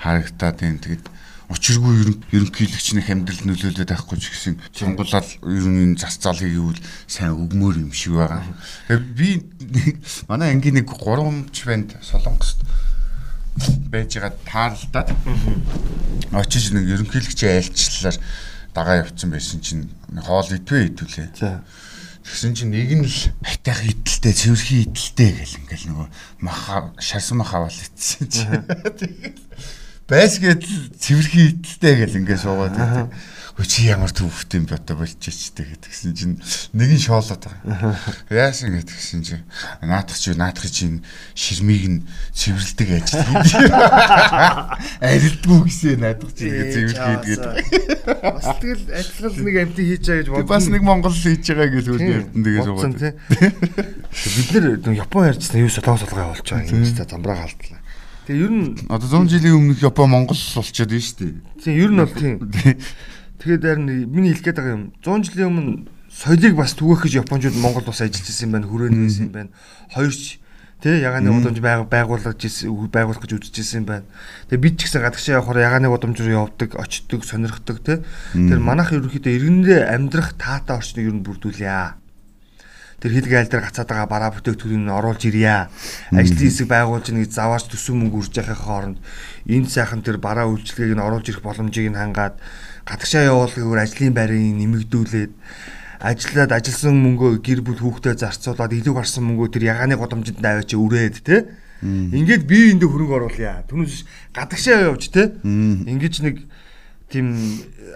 [0.00, 0.80] харагтаад байна.
[0.80, 1.04] Тэгэд
[1.52, 7.84] учиргүй ерөнхийлөгчнийх амьдрал нөлөөлөд байхгүй ч гэсэн сонгуулаад ер нь зас зал хийвэл сайн өгмөр
[7.84, 8.48] юм шиг байгаа.
[8.88, 9.44] Би
[10.24, 12.64] манай ангийн нэг 3 ч банд солонгост
[13.92, 15.08] байж байгаа таарлаад
[16.32, 18.16] очиж нэг ерөнхийлөгчийн айлчлалаар
[18.74, 21.28] дагаа явцсан байсан чинь хоол итвэ итвлээ.
[21.36, 21.60] За.
[22.24, 26.08] Тэгсэн чинь нэг нь л хатайх идэлтэй, цэвэрхий идэлтэй гэл ингээл нөгөө
[26.40, 28.46] маха шарсан маха аваад ицсэн чи.
[29.02, 29.38] Тэгээд
[30.08, 30.62] байсгээд
[30.96, 33.12] цэвэрхий идэлтэй гэл ингээд суугаад байдаг.
[33.52, 36.36] Хөө чи ямар төвхтэй юм бэ одоо болчихчихтэй гэдгсэн чинь
[36.72, 38.00] нэг нь шоолоод байгаа.
[38.32, 39.44] Яасан гэдгсэн чинь
[39.84, 40.88] наадах чи наадах чи
[41.36, 41.98] ширмийг нь
[42.32, 43.72] цэвэрлдэг ажил хийдэг.
[45.04, 47.52] Арилдгүй гэсэн наадах чи ингээд цэвэрлэх гэдэг.
[48.24, 50.48] Бас тэгэл адилхан нэг амтыг хийж байгаа гэж бодсон.
[50.48, 53.04] Бас нэг Монгол хийж байгаа гэж үгүй эрдэн тэгээ суугаад.
[54.16, 57.80] Бид нэр Япон ярьжсэн юу солонгос солгоо явуулж байгаа юм тест замбраа халдлаа.
[58.24, 61.34] Тэгээ ер нь одоо 100 жилийн өмнөх Япон Монгол болчиход байна шүү дээ.
[61.60, 62.36] Тийм ер нь бол тийм.
[63.42, 67.58] Тэгээд харин миний хэлэх гээд байгаа юм 100 жилийн өмнө соёлыг бас түгээх гэж Япончууд
[67.58, 69.50] Монгол бас ажиллаж ирсэн байна, хүрээнд ирсэн юм байна.
[69.90, 70.38] Хоёрч
[70.78, 74.06] тий ягааны удамж байгуулж байгуулах гэж үзэж ирсэн юм байна.
[74.46, 77.98] Тэгээ бид ч гэсэн гадагшаа явахаар ягааны удамж руу явдаг, очдог, сонирхдаг тий.
[78.30, 81.98] Тэр манайх ерөнхийдөө иргэндээ амьдрах таатай орчныг ер нь бүрдүүлье
[83.02, 85.66] тэр хил гайл дээр гацаад байгаа бараа бүтээгдэхүүнийг оруулж ирье.
[86.14, 88.98] Ажлын хэсэг байгуулж нэг заваарч төсөв мөнгө үрж яхахын хооронд
[89.50, 92.38] энэ сайхан тэр бараа үйлчлэгийг нь оруулж ирэх боломжийг нь хангаад
[92.86, 95.32] гадагшаа явуулахыг ажлын байрыг нэмэгдүүлээд
[96.02, 101.16] ажиллаад ажилласан мөнгөө гэр бүл хүүхдэд зарцуулаад илүү гарсан мөнгөө тэр ягааны годомжинд аваач өрөөд
[101.22, 101.46] те
[101.82, 103.62] ингээд бие биендээ хөрөнгө оруулъя.
[103.70, 106.42] Түүнээс гадагшаа явж те ингэж нэг
[107.06, 107.34] тийм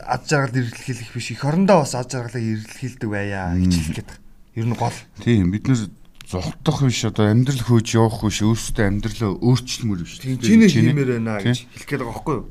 [0.06, 3.54] ад жаргал ирэлхийлэх биш их орондоо бас ад жаргалаа ирэлхийлдэг байя.
[3.54, 4.10] Гэж хэлэх гээд
[4.56, 4.96] Ер нь гол.
[5.20, 5.92] Тийм бид нэр
[6.24, 10.16] зогтох биш одоо амьдрал хөөж явах биш өөрсдөө амьдралаа өөрчлөмөр биш.
[10.24, 12.46] Тийм чиний хиймээр байна гэж хэлэх гээд байгаа байхгүй юу?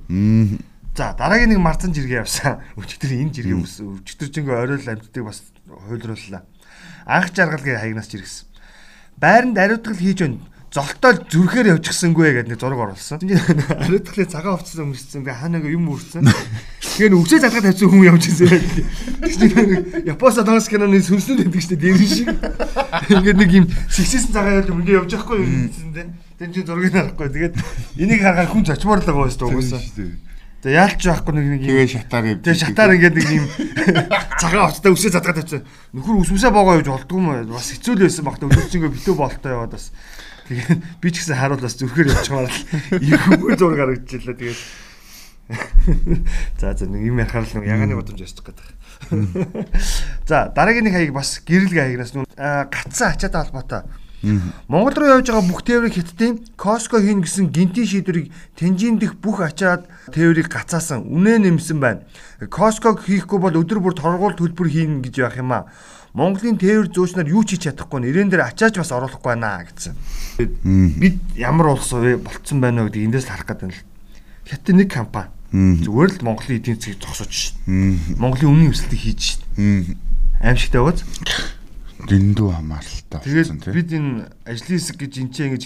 [0.95, 2.63] За дараагийн нэг марцан жиргээ явсан.
[2.79, 6.47] Өчигдөр энэ жиргээ өчигдөр жингээ орой л амьддаг бас хуйлрууллаа.
[7.03, 8.47] Анх жаргалгийн хаягнаас жиргэсэн.
[9.19, 10.39] Байранд ариутгал хийж байна
[10.75, 13.19] золтоол зүрхээр явчихсангүй гэдэг нэг зураг оруулсан.
[13.23, 15.23] Ариутгалын цагаан хувцсан өмссөн.
[15.23, 16.27] Хаа нэг юм үрсэн.
[16.99, 20.03] Тэгээ үгсээ залгаа тавьсан хүн явж ирсэн.
[20.03, 21.79] Япоса данс киноны байдаг шүү дээ.
[21.79, 22.27] Дэрэн шиг.
[23.07, 26.11] Ингээд нэг юм сэгсээсэн цагаан явж өмнө явж байхгүй юм гэсэн.
[26.43, 27.31] Тэн чи зургийг харахгүй.
[27.31, 27.55] Тэгээд
[27.95, 30.24] энийг харахаар хүн зочмоор л байгаа шүү дээ угаасаа.
[30.65, 32.39] Тэгээ яалч байхгүй нэг нэг Тэгээ шатаар юм.
[32.41, 33.45] Тэгээ шатаар ингээд нэг юм
[34.41, 35.61] цагаан овцтой үсээ задгаад тавьчихсан.
[35.93, 39.77] Нөхөр үсмсээ боогоо явж болдгүй юм бас хэцүү л байсан багтаа өдөржингөө битүү болтой яваад
[39.77, 39.93] бас.
[40.49, 40.65] Тэгээ
[41.05, 42.57] би ч гэсэн харуул бас зүрхээр явчихмаар л
[43.13, 43.21] их
[43.61, 44.61] зураг харагдчихлаа тэгээд.
[46.57, 48.65] За за нэг юм ярахаар л нэг ягааны бодомж ясчих гэдэг.
[50.25, 52.25] За дараагийн нэг хаяг бас гэрэлгээ хаягнаас нүн
[52.73, 53.85] гацсан ачаатай холбоотой.
[54.67, 59.41] Монгол руу явж байгаа бүх тээврийг хиттийн Costco хийн гэсэн гинтийн шийдвэрийг Тэнжин дэх бүх
[59.41, 61.05] ачаад тээврийг гацаасан.
[61.05, 62.01] Үнэ нэмсэн байна.
[62.49, 65.69] Costco хийхгүй бол өдөр бүр торгуул төлбөр хийн гэж явах юм аа.
[66.15, 69.99] Монголын тээвэр зөөчнөр юу ч хийж чадахгүй нэрэн дээр ачааж бас оруулахгүй байна гэсэн.
[70.95, 73.83] Бид ямар улс вэ болцсон байна вэ гэдэг эндээс харах гэдэг нь л.
[74.47, 77.99] Хятад нэг компани зүгээр л Монголын эдийн засгийг зогсооч шин.
[78.15, 79.99] Монголын үнийн өсөлтийг хийж шин.
[80.39, 81.03] Аимшигтай байгааз.
[82.05, 83.73] Дэндүү хамааралтай болсон тийм.
[83.73, 85.63] Бид энэ ажлын хэсэг гэж энэ ч ингэж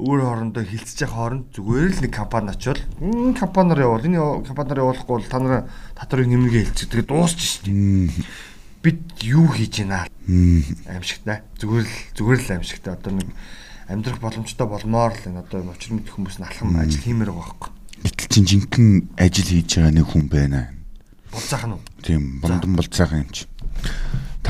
[0.00, 4.82] өөр хоорондоо хилцэж явах хооронд зүгээр л нэг компани очивол энэ компаниар явуул энэ компаниар
[4.82, 5.62] явуулахгүй бол та нараа
[5.94, 6.88] татрыг нэмэргээ хэлчих.
[6.90, 8.10] Тэгээ дуусч шин.
[8.82, 10.08] Бид юу хийж байна?
[10.88, 11.44] Аимшигтай.
[11.58, 12.94] Зүгээр л зүгээр л аимшигтай.
[12.96, 13.28] Одоо нэг
[13.90, 17.70] амьдрах боломжтой болмоор л энэ одоо учир мэдэх хүмүүс нь алхам ажил хиймээр байгаа байхгүй
[18.00, 20.72] Гэтэл чин жинхэнэ ажил хийж байгаа нэг хүн байна.
[21.28, 21.82] Болцаахан уу?
[22.00, 23.44] Тийм, бондон болцаахан юм чи.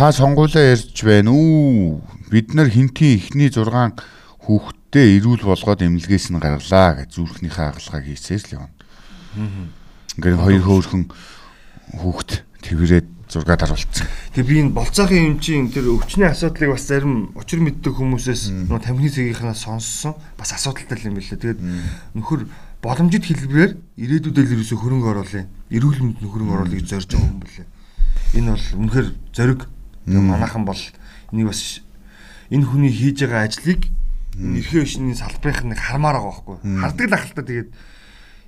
[0.01, 2.01] Та сонгуулаа ярьж байна уу?
[2.33, 4.01] Бид нар хинтийн ихний 6
[4.41, 8.73] хүүхдтэй эрүүл болгоод эмнэлгээс нь гаргалаа гэж зүрхнийхээ хагалгааг хийсээс л явна.
[10.17, 11.05] Ингээд хоёр хөөрхөн
[12.01, 12.31] хүүхд
[12.65, 14.09] тэрвэрэд зургаад харуулсан.
[14.33, 18.81] Тэгээ би энэ болцоохон юм чинь тэр өвчнөө асуудлыг бас зарим учир мэддэг хүмүүсээс нөө
[18.81, 21.61] тамхины цэгийн сонссон бас асуудалтай юм билээ.
[21.61, 21.61] Тэгээд
[22.17, 22.49] нөхөр
[22.81, 25.45] боломжит хэлбэрээр ирээдүйдээ л ерөөсө хөрөнгө оруулъя.
[25.69, 27.69] Эрүүл мэнд хөрөнгө оруулъя гэж зорж байгаа юм билээ.
[28.41, 29.61] Энэ бол үнэхээр зориг.
[30.18, 30.83] Манайхан бол
[31.31, 31.83] энийг бас
[32.51, 33.87] энэ хүний хийж байгаа ажлыг
[34.35, 36.59] эрхээ өшний салбарын нэг хармаар байгаа байхгүй.
[36.83, 37.70] Хардаг л ахalta тэгээд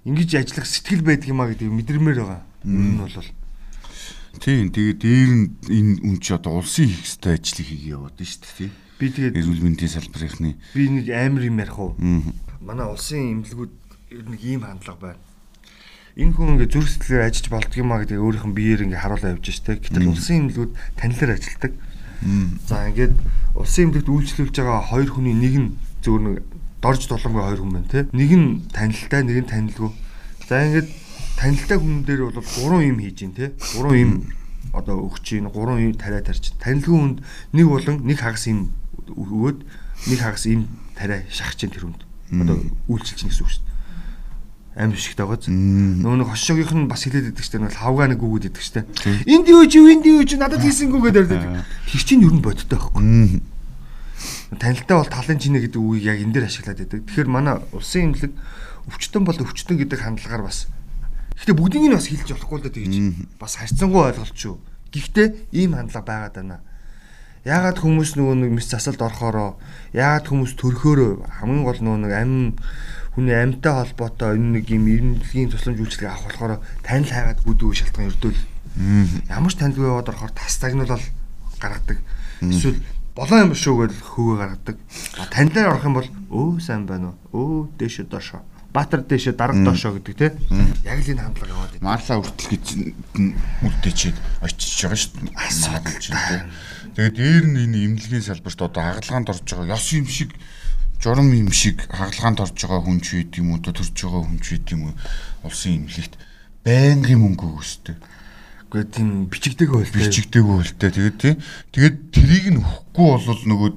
[0.08, 2.42] ингэж ажиллах сэтгэл байдаг юм а гэдэг мэдрэмээр байгаа.
[2.66, 3.16] Ер нь бол
[4.40, 8.26] Тийм тэгээд дээр нь энэ үн чи одоо улсын хийх ёстой ажлыг хийгээ яваад нь
[8.26, 8.70] шүү дээ.
[8.96, 11.92] Би тэгээд эрүүл мэндийн салбарынхны би нэг амар юм ярих уу.
[12.64, 13.74] Манай улсын эмнэлгүүд
[14.16, 15.22] ер нь ийм хандлага байна.
[16.12, 19.32] Энэ хүн ингээ зүрх сэтгэлээр ажиллаж болдго юм а гэдэг өөрийнх нь биеэр ингээ харуулаа
[19.32, 19.80] явж штэ.
[19.80, 21.72] Гэтэл улсын эмнэлгүүд танилаар ажилладаг.
[22.68, 23.16] За ингээд
[23.56, 25.68] улсын эмнэлэгт үйлчлүүлж байгаа хоёр хүний нэг нь
[26.04, 26.36] зөвөр нэг
[26.84, 28.04] дорж доломгой хоёр хүн байна те.
[28.12, 29.90] Нэг нь танилтай, нэг нь танилгүй.
[30.52, 30.88] За ингээд
[31.40, 33.56] танилтай хүн дээр бол гурван юм хийж гин те.
[33.72, 34.12] Гурван юм
[34.76, 36.52] одоо өгч гин, гурван юм тариа тарьж.
[36.60, 37.18] Танилгүй хүнд
[37.56, 38.68] нэг болон нэг хагас юм
[39.08, 39.64] өгөөд
[40.12, 42.04] нэг хагас юм тариа шахаж гин тэр хүнд.
[42.36, 42.60] Одоо
[42.92, 43.71] үйлчилж гин гэсэн үг шүү дээ
[44.76, 45.48] амар шигтэй байгааз.
[45.52, 48.88] Нөгөө нэг хошоогийнх нь бас хилээд идэх штэ нэг хавгаа нэг үгүүд идэх штэ.
[49.28, 51.28] Энд юу чи энд юу чи надад хийсэнгүү гэдэг.
[51.92, 53.40] Тэр чинь ер нь бодтой байхгүй.
[54.56, 57.04] Танилтай бол талын чинэ гэдэг үгийг яг энэ дээр ашиглаад байдаг.
[57.04, 58.32] Тэгэхээр манай улсын имлэг
[58.88, 60.72] өвчтөн бол өвчтөн гэдэг хандлагаар бас
[61.42, 62.94] Гэхдээ бүгдийг нь бас хэлж болохгүй л да тэгж
[63.40, 64.56] бас харьцангуй ойлголт шүү.
[64.94, 65.26] Гэхдээ
[65.58, 66.62] ийм хандлага байгаад байна.
[67.42, 69.58] Яагаад хүмүүс нөгөө нэг мэс засалд орохороо
[69.90, 72.54] яагаад хүмүүс төрхөөрөө хамгийн гол нөгөө нэг амин
[73.18, 78.08] хүний амьтай холбоотой энэ нэг юм ирнэлгийн тусламж үйлчлэг авах болохоор танил хайгаад гүдүү шалтгаан
[78.14, 78.40] өрдөөл.
[79.28, 81.04] Ямар ч танилгүй яваад орохоор тастаг нь бол
[81.60, 81.98] гаргадаг.
[82.40, 82.80] Эсвэл
[83.12, 84.76] болоо юм шүү гэж хөвөө гаргадаг.
[85.28, 87.68] Танилаар орох юм бол өө сайн байна уу?
[87.68, 88.40] Өө дээш доошоо.
[88.72, 90.72] Баатар дээш дарга доошоо гэдэг тийм.
[90.88, 91.84] Яг л энэ хандлага яваад байна.
[91.84, 92.66] Марла хүртэл гэж
[93.60, 95.36] үлдээчихэд очиж байгаа шүү дээ.
[95.36, 96.48] Асуудал чинь тийм.
[96.92, 100.36] Тэгээд дээр нь энэ имлэгийн салбарт одоо хагалгаанд орж байгаа ёс юм шиг
[101.00, 104.46] журам юм шиг хагалгаанд орж байгаа хүн ч байд юм уу төрж байгаа хүн ч
[104.52, 104.94] байд юм уу
[105.48, 106.14] улсын имлэгт
[106.68, 107.96] байнгын мөнгө өгсдөг.
[108.68, 110.00] Гэхдээ тийм бичигдэг байлтай.
[110.04, 110.90] Бичигдэг байлтай.
[110.92, 111.34] Тэгээд тий.
[111.72, 113.70] Тэгээд трийг нь өгөхгүй бол нөгөө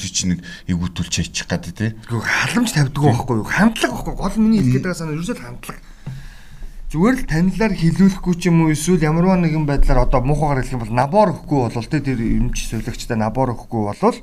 [0.00, 1.90] чинь нэг эвгүүтүүлж яачих гэдэг тий.
[2.08, 3.48] Гэхдээ халамж тавьдаг байхгүй юу?
[3.48, 4.14] Хандлага байхгүй.
[4.16, 5.91] Гол миний хэлэх гэдэг санаа ерөөсөө хандлага.
[6.92, 10.84] Зүгээр л танилаар хилүүлэхгүй ч юм уу эсвэл ямарваа нэгэн байдлаар одоо муухайгаар хэлэх юм
[10.84, 14.16] бол набор өгөхгүй бол тий тэр эмч сувлагчтай набор өгөхгүй бол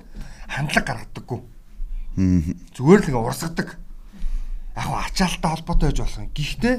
[0.45, 1.39] хандлага гаргадаггүй
[2.75, 3.79] Зүгээр л ингээ урсгадаг.
[4.75, 6.31] Яг ачаалттай холбоотой байж болох юм.
[6.35, 6.75] Гэхдээ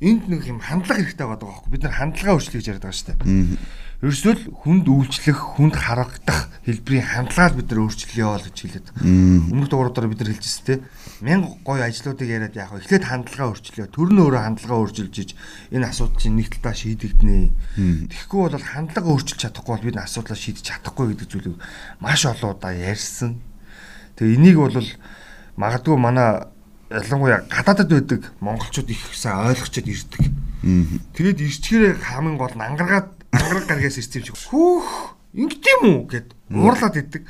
[0.00, 1.70] энд нэг юм хандлага хэрэгтэй байдаг байхгүй.
[1.74, 3.60] Бид нар хандлагаа өөрчлөж яриад байгаа шүү дээ.
[4.00, 8.86] Ерөөсөл хүнд үйлчлэх, хүнд харагдах хэлбэрийн хандлагаа бид нар өөрчлөё л гэж хэлээд.
[9.04, 10.74] Өмнөх дугааруудаар бид нар хэлжсэн те.
[11.20, 13.92] Мянга гоё ажлуудыг яриад яг эхлээд хандлагаа өөрчлөё.
[13.92, 15.30] Төр нь өөрөө хандлагаа өөрчилж иж
[15.68, 18.08] энэ асуудал чинь нэг талаа шийдэгдэнэ.
[18.08, 21.56] Тэгэхгүй бол хандлага өөрчилж чадахгүй бол бид асуудлаа шийдэж чадахгүй гэдэг зүйлийг
[22.00, 23.40] маш олон удаа ярьсан
[24.20, 24.76] Тэгээ энийг бол
[25.56, 26.44] магадгүй манай
[26.92, 30.28] ялангуяа гадаадд байдаг монголчууд их сайн ойлгочод ирдэг.
[31.16, 36.28] Тэгээд ирчгээрээ хамгийн гол нь ангаргаад ангараг гаргаас ирсэн юм шиг хөөх ингэдэм үү гэд
[36.52, 37.24] уурлаад идэг.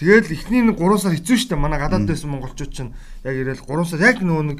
[0.00, 1.60] Тэгэл эхний нэг 3 сар хэцүү дээ.
[1.60, 4.58] Манай гадаад байсан монголчууд чинь яг ирээл 3 сар яг нөгөө нэг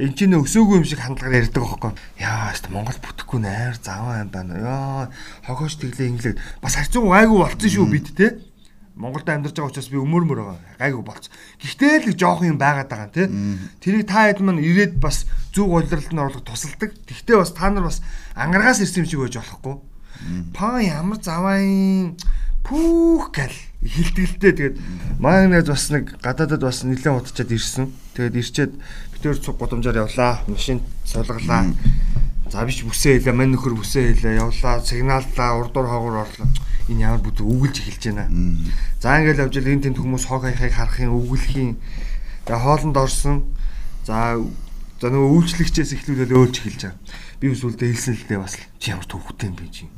[0.00, 1.92] энэ ч нэ өсөөгүй юм шиг хандлагаар ярьдаг байхгүй.
[2.16, 4.56] Яа, хэвээ Монгол бүтэхгүй нээр заваа юм байна.
[4.56, 5.12] Яа,
[5.44, 6.40] хогооч тэглээ инглээ.
[6.64, 8.40] Бас харьцангуй гайгүй болцсон шүү бид те.
[8.96, 10.60] Монголд амьдарч байгаа учраас би өмөр мөр байгаа.
[10.80, 11.28] Гайгүй болц.
[11.60, 13.28] Гэхдээ л жоох юм байгаад байгаа те.
[13.84, 16.96] Тэрийг та хэд маань ирээд бас зүг удирдалд нь орлох тусалдаг.
[17.04, 18.00] Тэгтээ бас та нар бас
[18.32, 19.76] ангаргаас ирсэн юм шиг байж болохгүй.
[20.56, 21.60] Па ямар заваа
[22.64, 24.76] пүүх гэл хилтгэлтэй тэгээд
[25.16, 27.88] маань бас нэг гадаадад бас нэлээд удачаад ирсэн.
[28.12, 28.72] Тэгээд ирчээд
[29.16, 30.44] битээр цуг гудамжаар явлаа.
[30.44, 31.72] Машин сулгалаа.
[32.52, 36.48] За биш бүсээ хэлээ, мань нөхөр бүсээ хэлээ, явлаа, сигналлаа, урдуур хоогоор орлоо.
[36.92, 38.28] Энэ ямар бүд үгэлж эхэлж байна.
[39.00, 41.78] За ингээл явж ил энэ тэнд хүмүүс хог хаяхыг харахын үгэлхийн.
[42.44, 43.48] Тэгээ хоолнд орсон.
[44.04, 44.36] За
[45.00, 46.98] за нөгөө үйлчлэгчээс эхлүүлээд өөлж эхэлж байгаа
[47.40, 49.88] би өсвөлдөө хэлсэн л дээ бас чи ямар төвхтэй юм бэ чи.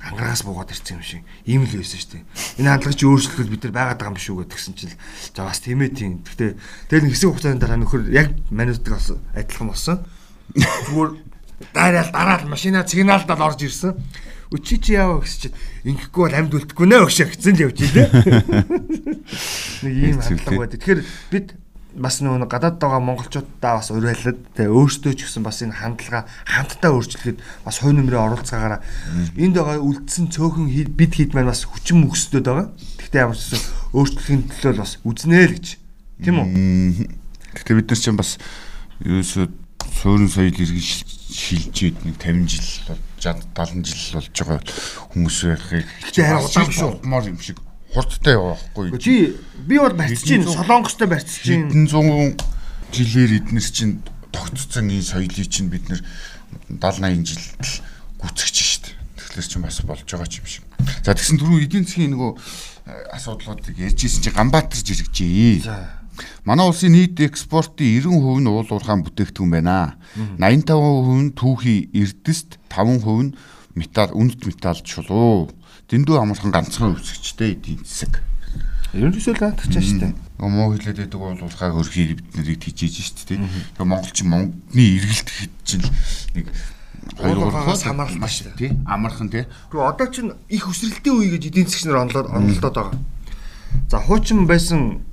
[0.00, 1.22] Ангарагаас буугаад ирсэн юм шиг.
[1.44, 2.24] Ийм л байсан шүү дээ.
[2.64, 4.96] Энэ хандлагч өөрчлөлт бид нар байгаад байгаа юм биш үү гэдгсэн чинь
[5.36, 6.12] за бас тийм ээ тийм.
[6.24, 6.50] Гэхдээ
[6.88, 9.96] тэгэл хэсэг хугацааны дараа нөхөр яг манайдаг бас адилхан болсон.
[10.56, 11.10] Зүгээр
[11.76, 13.92] дайраал дараал машина сигналдаад орж ирсэн.
[14.48, 18.08] Өчи чи яав гэсэн чинь ингэхгүй бол амьд үлдэхгүй нэ өгшөө гэсэн л явж илээ.
[19.84, 20.80] Нэг ийм хандлага байдаг.
[20.80, 21.02] Тэгэхээр
[21.34, 21.46] бид
[21.96, 26.92] бас нөгөө гадаад байгаа монголчуудаа бас уриалаад тэгээ өөртөө ч гэсэн бас энэ хандлага хамтдаа
[26.92, 28.80] өөрчлөхөд бас хувь нэмрээ оруулцгаагаараа
[29.40, 32.68] энд байгаа үлдсэн цөөхөн бид хэд маань бас хүчин мөксдөд байгаа.
[33.00, 33.56] Гэхдээ ямар ч
[33.96, 35.66] өөрчлөхийн төлөө бас үзнэ л гэж.
[36.20, 36.48] Тийм үү?
[37.56, 38.36] Гэхдээ бид нар чинь бас
[39.00, 39.46] ерөөсөө
[39.96, 40.84] суурин соёл иргэн
[41.32, 44.60] шилжээд нэг 50 жил 60 70 жил болж байгаа
[45.12, 46.92] хүмүүс байхыг харин удаан шүү.
[47.32, 47.58] юм шиг
[47.96, 48.92] хурдтай явахгүй.
[49.00, 52.36] Чи би бол барьчих чинь солонгостой барьчих чинь хэдэн зуун
[52.92, 56.04] жилээр эднэр чинь тогтцсон энэ соёлыг чинь бид нэр
[56.68, 57.80] 70 80 жил
[58.20, 58.92] гүцгэж штт.
[59.16, 60.64] Тэгэхээр чинь бас болж байгаа юм шиг.
[61.00, 65.64] За тэгсэн түрүү эдийн засгийн нөгөө э, асуудлуудыг ярьжсэн чинь Ганбаатар жирэгжээ.
[65.64, 65.96] За
[66.44, 70.00] Манай улсын нийт экспортын 90% нь уул уурхаан бүтээгдэхүүн байна.
[70.40, 73.36] 85% нь түүхий эрдэст, 5% нь
[73.76, 75.52] металл, үнэт металл чулуу
[75.86, 78.22] дэндүү амархан ганцхан үсгчтэй эдийн засаг.
[78.90, 80.14] Ерөнхийдөө лаадагчаа шүү дээ.
[80.42, 83.40] Муу хэлээд байдаг бол улхаа хөрхий бид нарыг тижээж шүү дээ.
[83.78, 85.86] Тэгээ монголчин монгны эргэлт хэд чинь
[86.34, 86.50] нэг
[87.14, 88.72] хоёр гураас хамааралтай шүү дээ.
[88.82, 89.46] Амархан тий.
[89.70, 92.98] Тэгвэл одоо чинь их өсрэлтийн үе гэж эдийн засгч нар онлоод онлоод байгаа.
[93.86, 95.06] За хуучин байсан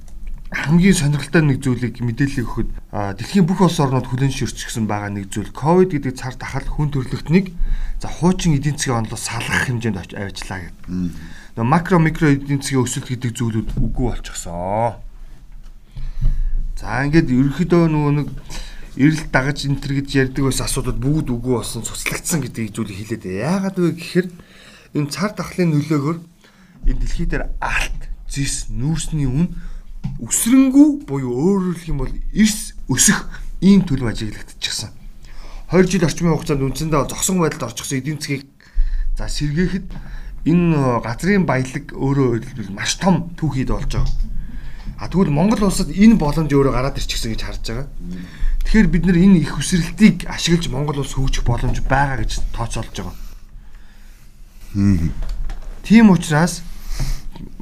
[0.53, 5.49] хамгийн сонирхолтой нэг зүйлийг мэдээлэл өгөхөд дэлхийн бүх улс орнууд хүлэн шүрчгсэн байгаа нэг зүйл
[5.49, 7.49] ковид гэдэг цар тахал хүн төрөлхтнийг
[7.97, 10.85] за хуучин эдийн засгийн онолоос салгах хэмжээнд авчлаа гэдэг.
[11.57, 15.01] Нөө макро микро эдийн засгийн өсөлт гэдэг зүйлүүд үгүй болчихсон.
[16.77, 18.27] За ингээд ерөнхийдөө нөгөө нэг
[18.93, 23.25] эрэл дагаж энэ төр гэж ярьдаг байсан асуудууд бүгд үгүй болсон цуцлагдсан гэдэг зүйлийг хэлээд
[23.25, 24.27] яагаад вэ гэхээр
[25.01, 26.17] энэ цар тахлын нөлөөгөөр
[26.93, 29.57] энэ дэлхий дээр алт, зис, нүүрсний үн
[30.23, 33.27] өсрөнгүү буюу өөрөөр хэлэх юм бол эрс өсөх
[33.61, 34.91] ийм төлөв ажиглагдчихсан.
[35.71, 38.47] 20 жил орчмын хугацаанд үндсэндээ зогсон байдалд орчихсон эдийн засгийг
[39.17, 39.87] за сэргээхэд
[40.45, 44.11] энэ газрын баялаг өөрөө хэлбэл маш том түүхийд болж байгаа.
[44.99, 47.87] А тэгвэл Монгол улсад энэ боломж өөрөө гараад ирчихсэн гэж харж байгаа.
[48.67, 53.15] Тэгэхээр бид нар энэ их өсрэлтийг ашиглаж Монгол улс хөгжих боломж байгаа гэж тооцоолж байгаа.
[55.83, 56.61] Тийм учраас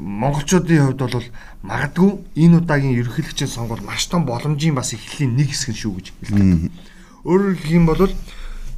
[0.01, 1.27] монголчуудын хувьд бол
[1.61, 2.11] магадгүй
[2.41, 6.73] энэ удаагийн ерөнхийлөгчийн сонгуул маш том боломжийн бас эхлэлийн нэг хэсэг шүү гэж хэлдэг.
[7.21, 8.09] Өөрөөр хэлэх юм бол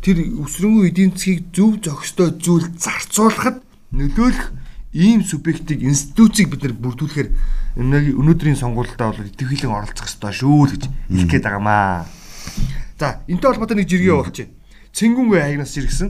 [0.04, 3.64] тэр өсрөнгөө эдийн засгийг зөв зохистой зүйл зарцуулахад
[3.96, 4.52] нөлөөлөх
[4.92, 7.30] ийм субъектыг институцийг бид нар бүрдүүлэхээр
[7.80, 12.06] өнөөдрийн сонгуультай бол идэвхжүүлэн оролцох ёстой шүү л гэж хэлэх гээд байгаамаа.
[13.00, 14.54] За, энэтэй холбоотой нэг жиргээ болж байна.
[14.94, 16.10] Цэнгүнгүй хаягнаас жиргсэн.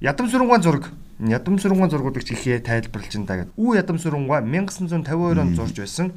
[0.00, 3.56] Ядам сүрэнгаан зураг Ядам сүрэнгаан зургуудыг чихээ тайлбарлаж ин да гэд.
[3.56, 6.12] Үү ядам сүрэнгаа 1952 онд зурж байсан.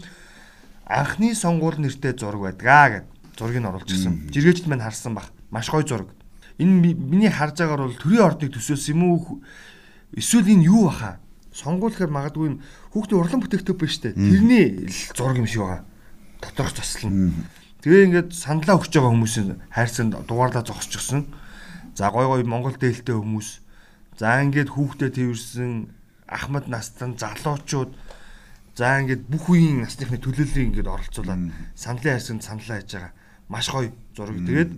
[0.84, 3.06] Анхны сонгуул нэртэй зураг байдгаа гэд
[3.39, 4.28] зургийг оруулж ирсэн.
[4.28, 5.32] Жиргээчд мань харсан бах.
[5.56, 6.12] Маш гоё зураг.
[6.60, 9.39] Энэ миний харж байгаагаар бол төрийн ордыг төсөөлсөн юм уу?
[10.12, 11.24] Эсвэл энэ юу баха?
[11.56, 12.60] Сонгуул гэхээр магадгүй
[12.92, 14.20] хүүхдийн урлан бүтээгдэхүүн биш үү?
[14.20, 15.88] Тэрний зураг юм шиг байгаа.
[16.44, 17.32] Доторх заслан.
[17.80, 21.32] Тэгээ ингээд саналаа өгч байгаа хүмүүсийн хайрцанд дугаарлаа зогсчихсон.
[21.96, 23.68] За гой гой Монгол дээлтэй хүмүүс
[24.19, 25.95] За ингээд хүүхдэд тэрсэн
[26.27, 27.95] Ахмад настан залуучууд
[28.75, 33.15] за ингээд бүх үеийн насныхны төлөөллийг ингээд оролцуулаад саналын хайсанд саналаа хийж байгаа.
[33.47, 34.36] Маш гоё зураг.
[34.43, 34.71] Тэгээд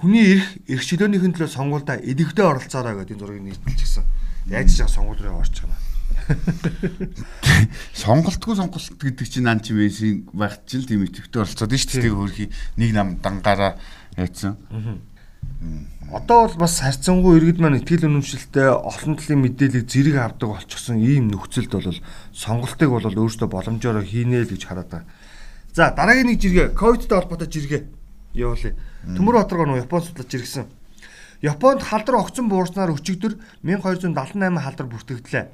[0.00, 4.04] хүний эрх эрх чөлөөнийхэн төлөө сонгуультай эдэгтэй оролцоорой гэдэг зургийг нийтэлчихсэн.
[4.48, 5.76] Яаж ч сонгуул руу орчих юм.
[7.92, 9.76] Сонголтгүй сонголт гэдэг чинь нан чи
[10.32, 12.46] байх чинь тийм идэвхтэй оролцоод нь шүү дээ хөрхи
[12.80, 13.76] нэг нам дангаараа
[14.16, 14.56] яйцсан.
[16.14, 21.32] Одоо бол бас харьцангуй иргэд маань ихтгэл үнэмшилтэй олон талын мэдээлэл зэрэг авдаг болчихсон ийм
[21.32, 21.98] нөхцөлд бол
[22.30, 25.08] сонголтыг бол өөрөөсөө боломжоор хийнэ л гэж хараад байгаа.
[25.74, 27.82] За дараагийн нэг жиргээ ковидтэй холбоотой жиргээ
[28.38, 28.78] явуулъя.
[29.10, 30.70] Төмөр Батар гоо Японд судлаж иргсэн.
[31.42, 33.34] Японд халдар огцон буурснаар өчигдөр
[33.66, 35.44] 1278 халдар бүртгэгдлээ.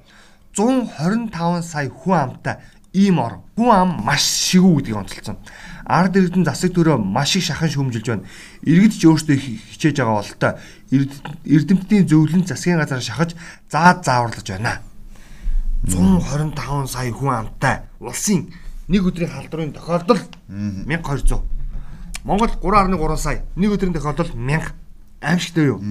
[0.53, 2.61] 125 сая хүн амтай
[2.93, 3.41] ийм ор.
[3.57, 5.39] Хүн ам маш шигүү гэдгийг онцолсон.
[5.91, 8.29] Ард иргэдэн засаг төрөө маш их шахан шүүмжилж байна.
[8.63, 9.37] Иргэд ч өөрсдөө
[9.75, 10.53] хичээж байгаа бололтой.
[11.51, 13.35] Эрдэмтдийн зөвлөн засгийн газар шахаж
[13.67, 14.79] заад зааварлаж байна.
[15.91, 18.53] 125 сая хүн амтай улсын
[18.87, 21.43] нэг өдрийн халдварын тохиолдол 1200.
[22.23, 23.43] Монгол 3.3 сая.
[23.57, 24.71] Нэг өдрийн тохиолдол 1000.
[25.21, 25.83] Аимшигтай юу?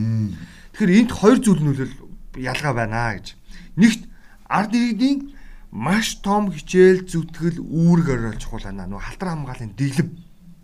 [0.72, 1.96] Тэгэхээр энд хоёр зүйл нөлөөл
[2.40, 3.36] ялгаа байна гэж.
[3.76, 4.08] Нэгт
[4.48, 5.34] ард иргэдийн
[5.72, 8.90] маш том хичээл зүтгэл үүрэг оролж чухал байна.
[8.90, 10.10] Нөгөө халдвар хамгааллын дэглэм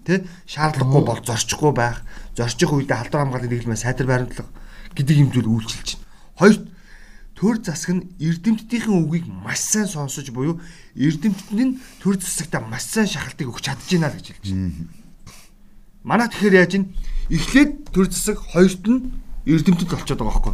[0.05, 2.01] тий шаардлагагүй бол зорчихгүй байх,
[2.33, 4.49] зорчих үедээ халдвар хамгааллын дэглэмээ сайтар баримтлах
[4.97, 6.05] гэдэг юм зүйл үйлчилж байна.
[6.41, 6.63] Хоёрт
[7.37, 10.57] төр засаг нь эрдэмтдийн үгийг маш сайн сонсож буюу
[10.95, 14.89] эрдэмтд нь төр засагта маш сайн шахалтыг өгч чадж байна л гэж хэлж байна.
[16.05, 16.85] Манай тэгэхээр яаж ин
[17.29, 19.11] эхлээд төр засаг хоёрт нь
[19.45, 20.53] эрдэмтэд болчиход байгаа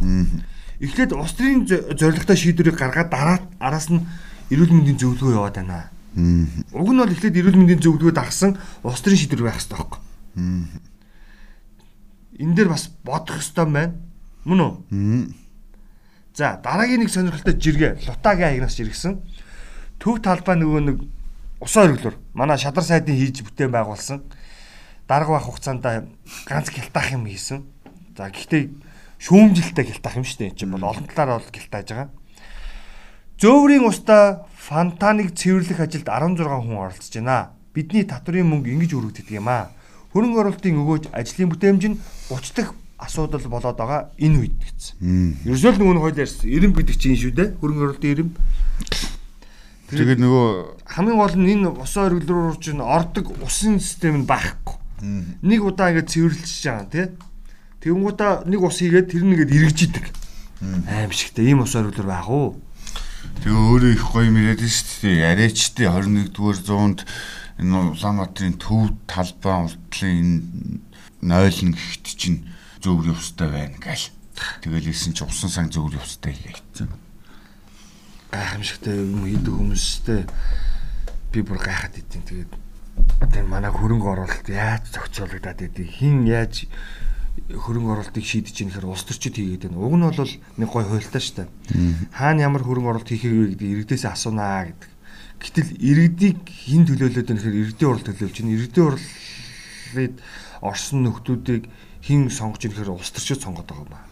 [0.82, 4.02] Эхлээд улс төрийн зорилготой шийдвэрийг гаргаад дараа араас нь
[4.52, 5.88] эрүүл мэндийн зөвлөгөө яваад байна.
[6.76, 10.00] Уг нь бол эхлээд эрүүл мэндийн зөвлөгөө дагсан улс төрийн шийдвэр байх хэрэгтэй байхгүй.
[12.36, 13.96] Энэ дээр бас бодох ёстой байна.
[14.44, 14.72] Мөн үү?
[16.36, 19.20] За дараагийн нэг сонирхолтой жиргээ Лутагийн аягнаас жиргсэн.
[20.00, 20.98] Төв талбай нөгөө нэг
[21.60, 24.24] усан өргөлөөр манай шадар сайдын хийж бүтээн байгуулсан.
[25.08, 25.84] Дарга бах хугацаанд
[26.48, 27.64] ганц гялтаах юм хийсэн.
[28.16, 28.68] За гэхдээ
[29.20, 30.48] шүүмжилттэй гялтаах юм шүү дээ.
[30.52, 32.08] Энд чинь бол олон талаараа бол гялтааж байгаа.
[33.42, 37.50] Зөөврийн устаа фантаныг цэвэрлэх ажилд 16 хүн оролцож байна.
[37.74, 39.74] Бидний татврын мөнгө ингэж өргөгддөг юм аа.
[40.14, 41.98] Хөрөнгө оруулалтын өгөөж ажлын бүтээмж нь
[42.30, 42.70] 30 дахь
[43.02, 44.94] асуудал болоод байгаа энэ үед гэсэн.
[45.42, 46.46] Ерөөсөө л нөгөө нь хойл ярьсан.
[46.54, 47.48] Ирэм гэдэг чинь шүү дээ.
[47.58, 48.30] Хөрөнгө оруулалтын ирэм.
[49.90, 50.46] Тэгээд нөгөө
[50.86, 54.78] хамгийн гол нь энэ усан оргилруур чинь ордог усын систем нь байхгүй.
[55.42, 57.06] Нэг удаа ингэж цэвэрлж байгаа тий.
[57.82, 60.06] Тэнгуудаа нэг ус хийгээд тэр нэгэд эргэж идэг.
[60.86, 62.62] Аимшигтай ийм ус оргилруур байх уу?
[63.40, 65.32] Тэгээ өөрөө их гоё мэрэд шүү дээ.
[65.32, 67.08] Арайчтай 21-р зуунд
[67.56, 70.36] энэ Улаанбаатарын төв талбай уртлын энэ
[71.22, 72.44] нойлн гэхт чинь
[72.82, 74.10] зөвөр явстай байна гэл.
[74.60, 76.90] Тэгэл хэлсэн чи усан сан зөвөр явстай хийгдсэн.
[78.34, 80.20] Гайхамшигтай юм хийдэг хүмүүстэй
[81.30, 82.50] би бүр гайхаад идэв.
[83.30, 85.86] Тэгээд манай хөрөнгө оруулалт яаж зохицуулагдаад идэв?
[85.86, 86.66] Хин яаж
[87.50, 89.82] хөрөнгө оруулалтыг шийдэж ийн гэхээр улс төрчид хийгээд байна.
[89.82, 91.50] Уг нь бол нэг гой хуйлтаа штэ.
[92.14, 94.90] Хаана ямар хөрөнгө оруулалт хийхээ гэдэг иргэдээс асуунаа гэдэг.
[95.42, 98.54] Гэтэл иргэдийг хин төлөөлөд байна гэхээр иргэдийн урал төлөөлж байна.
[98.54, 100.16] Иргэдийн уралд
[100.62, 101.64] орсон нөхдүүдийг
[102.02, 104.10] хин сонгож ийн гэхээр улс төрчид сонгоод байгаа юм байна.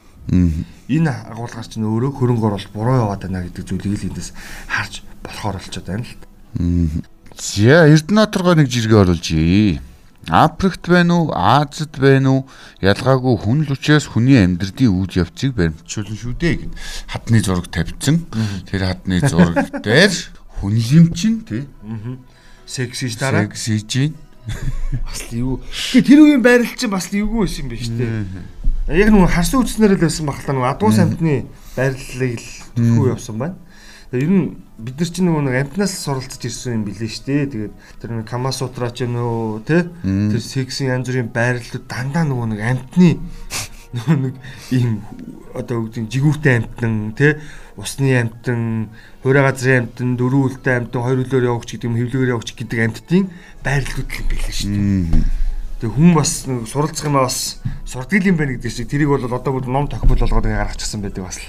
[0.91, 4.31] Энэ агуулгаар чинь өөрөө хөрөнгө оруулалт буруу яваад байна гэдэг зүйлийг л эндээс
[4.67, 6.15] харж болохоор болчиход байна л.
[7.39, 9.90] За Эрдэнэторгоо нэг жиргээ оруулжээ.
[10.31, 12.47] Африкт байна уу, Азид байна уу?
[12.79, 16.73] Ялгаагүй хүн л учраас хүний амьдралын үйл явцыг баримтжуулна шүү дээ гэд
[17.11, 18.31] хадны зураг тавьсан.
[18.71, 20.15] Тэр хадны зураг дээр
[20.63, 21.67] хүн лимчин тий.
[22.63, 23.51] Сексиж дараа.
[23.51, 24.15] Сексиж.
[25.03, 25.59] Бас юу.
[25.93, 28.99] Тэгээ тэр үеийн байрал чинь бас эвгүй байсан юм байна шүү дээ.
[29.03, 31.35] Яг нөгөө харсан үснээр л байсан багтаа нөгөө адуу самтны
[31.75, 33.59] байрлалыг л төвхөө явсан байна.
[34.11, 37.47] Ер нь бид нар чинь нөгөө нэг амтнаас суралцж ирсэн юм билээ шүү дээ.
[37.47, 39.87] Тэгээд тэр нэг Кама Сутра ч нөө тэ?
[40.03, 43.23] Тэр сексийн янз бүрийн байрлалууд дандаа нөгөө нэг амтны
[43.95, 44.35] нөгөө нэг
[44.75, 45.07] ийм
[45.55, 47.39] одоо үгдийн жигүүртэй амтан тэ?
[47.79, 48.91] Усны амтан,
[49.23, 53.25] хуурай газрын амтан, дөрвөн үлтэй амтан, хоёр үлээр явагч гэдэг юм, хэвлэгээр явагч гэдэг амттын
[53.63, 55.41] байрлалууд л билээ шүү дээ.
[55.81, 59.65] Тэгээ хүн бас суралцах юм бас сурдаг юм байна гэдэг чинь тэрийг бол одоо бүр
[59.65, 61.49] ном тохиол болгоод гаргачихсан байдаг бас л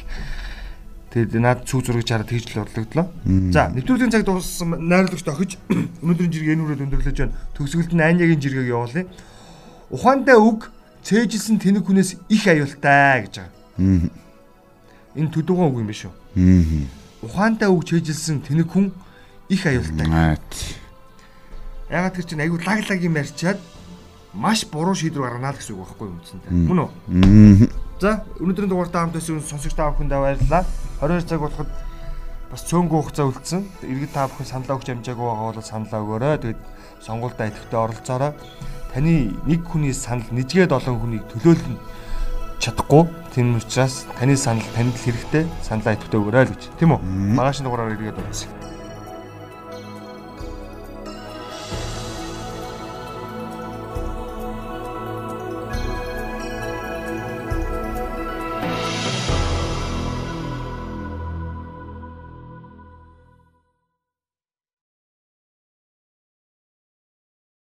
[1.11, 3.05] Тэгээд наад цүү зургийг хараад тэгж л бодлогдлоо.
[3.51, 5.51] За, нэвтрүүлгийн цаг дууссан найруулагч охиж
[6.07, 7.35] өнөөдрийн жиргээ энүүрээр өндөрлөж байна.
[7.51, 9.05] Төгсгөлд нь Аньягийн жиргээг явуулъя.
[9.91, 10.71] Ухаантай үг
[11.03, 14.07] цээжилсэн тэнэг хүнээс их аюултай гэж байгаа.
[15.19, 16.15] Энэ төдөгөн үг юм биш үү?
[17.27, 18.95] Ухаантай үг цээжилсэн тэнэг хүн
[19.51, 20.07] их аюултай.
[21.91, 23.59] Ягаад тэр чинь аюул лаглагийн марчаад
[24.31, 26.51] маш буруу шийдвэр гарганаа л гэсэн үг байхгүй юм үндсэндээ.
[26.71, 26.89] Мөн үү?
[27.99, 30.63] За, өнөөдрийн дугаартаа хамт байсан сонсогч та бүхэнд баярлалаа.
[31.01, 31.69] 22 цаг болоход
[32.51, 33.65] бас цөөнгөө хугацаа үлдсэн.
[33.89, 36.37] Иргэд та бүхэн саналаа өгч амжаагүй байгаа бол саналаа өгөөрэй.
[36.45, 36.61] Тэгээд
[37.01, 38.31] сонгуультай идэвхтэй оролцоорой.
[38.93, 41.81] Таны нэг хүний санал нэжгээд олон хүнийг төлөөлнө
[42.61, 43.09] чадахгүй.
[43.33, 45.49] Тийм учраас таны санал танд хэрэгтэй.
[45.65, 46.63] Саналаа идэвхтэй өгөөрэй л гэж.
[46.77, 47.01] Тийм үү?
[47.33, 48.60] Маргааш дугаараар иргэд уулзъя.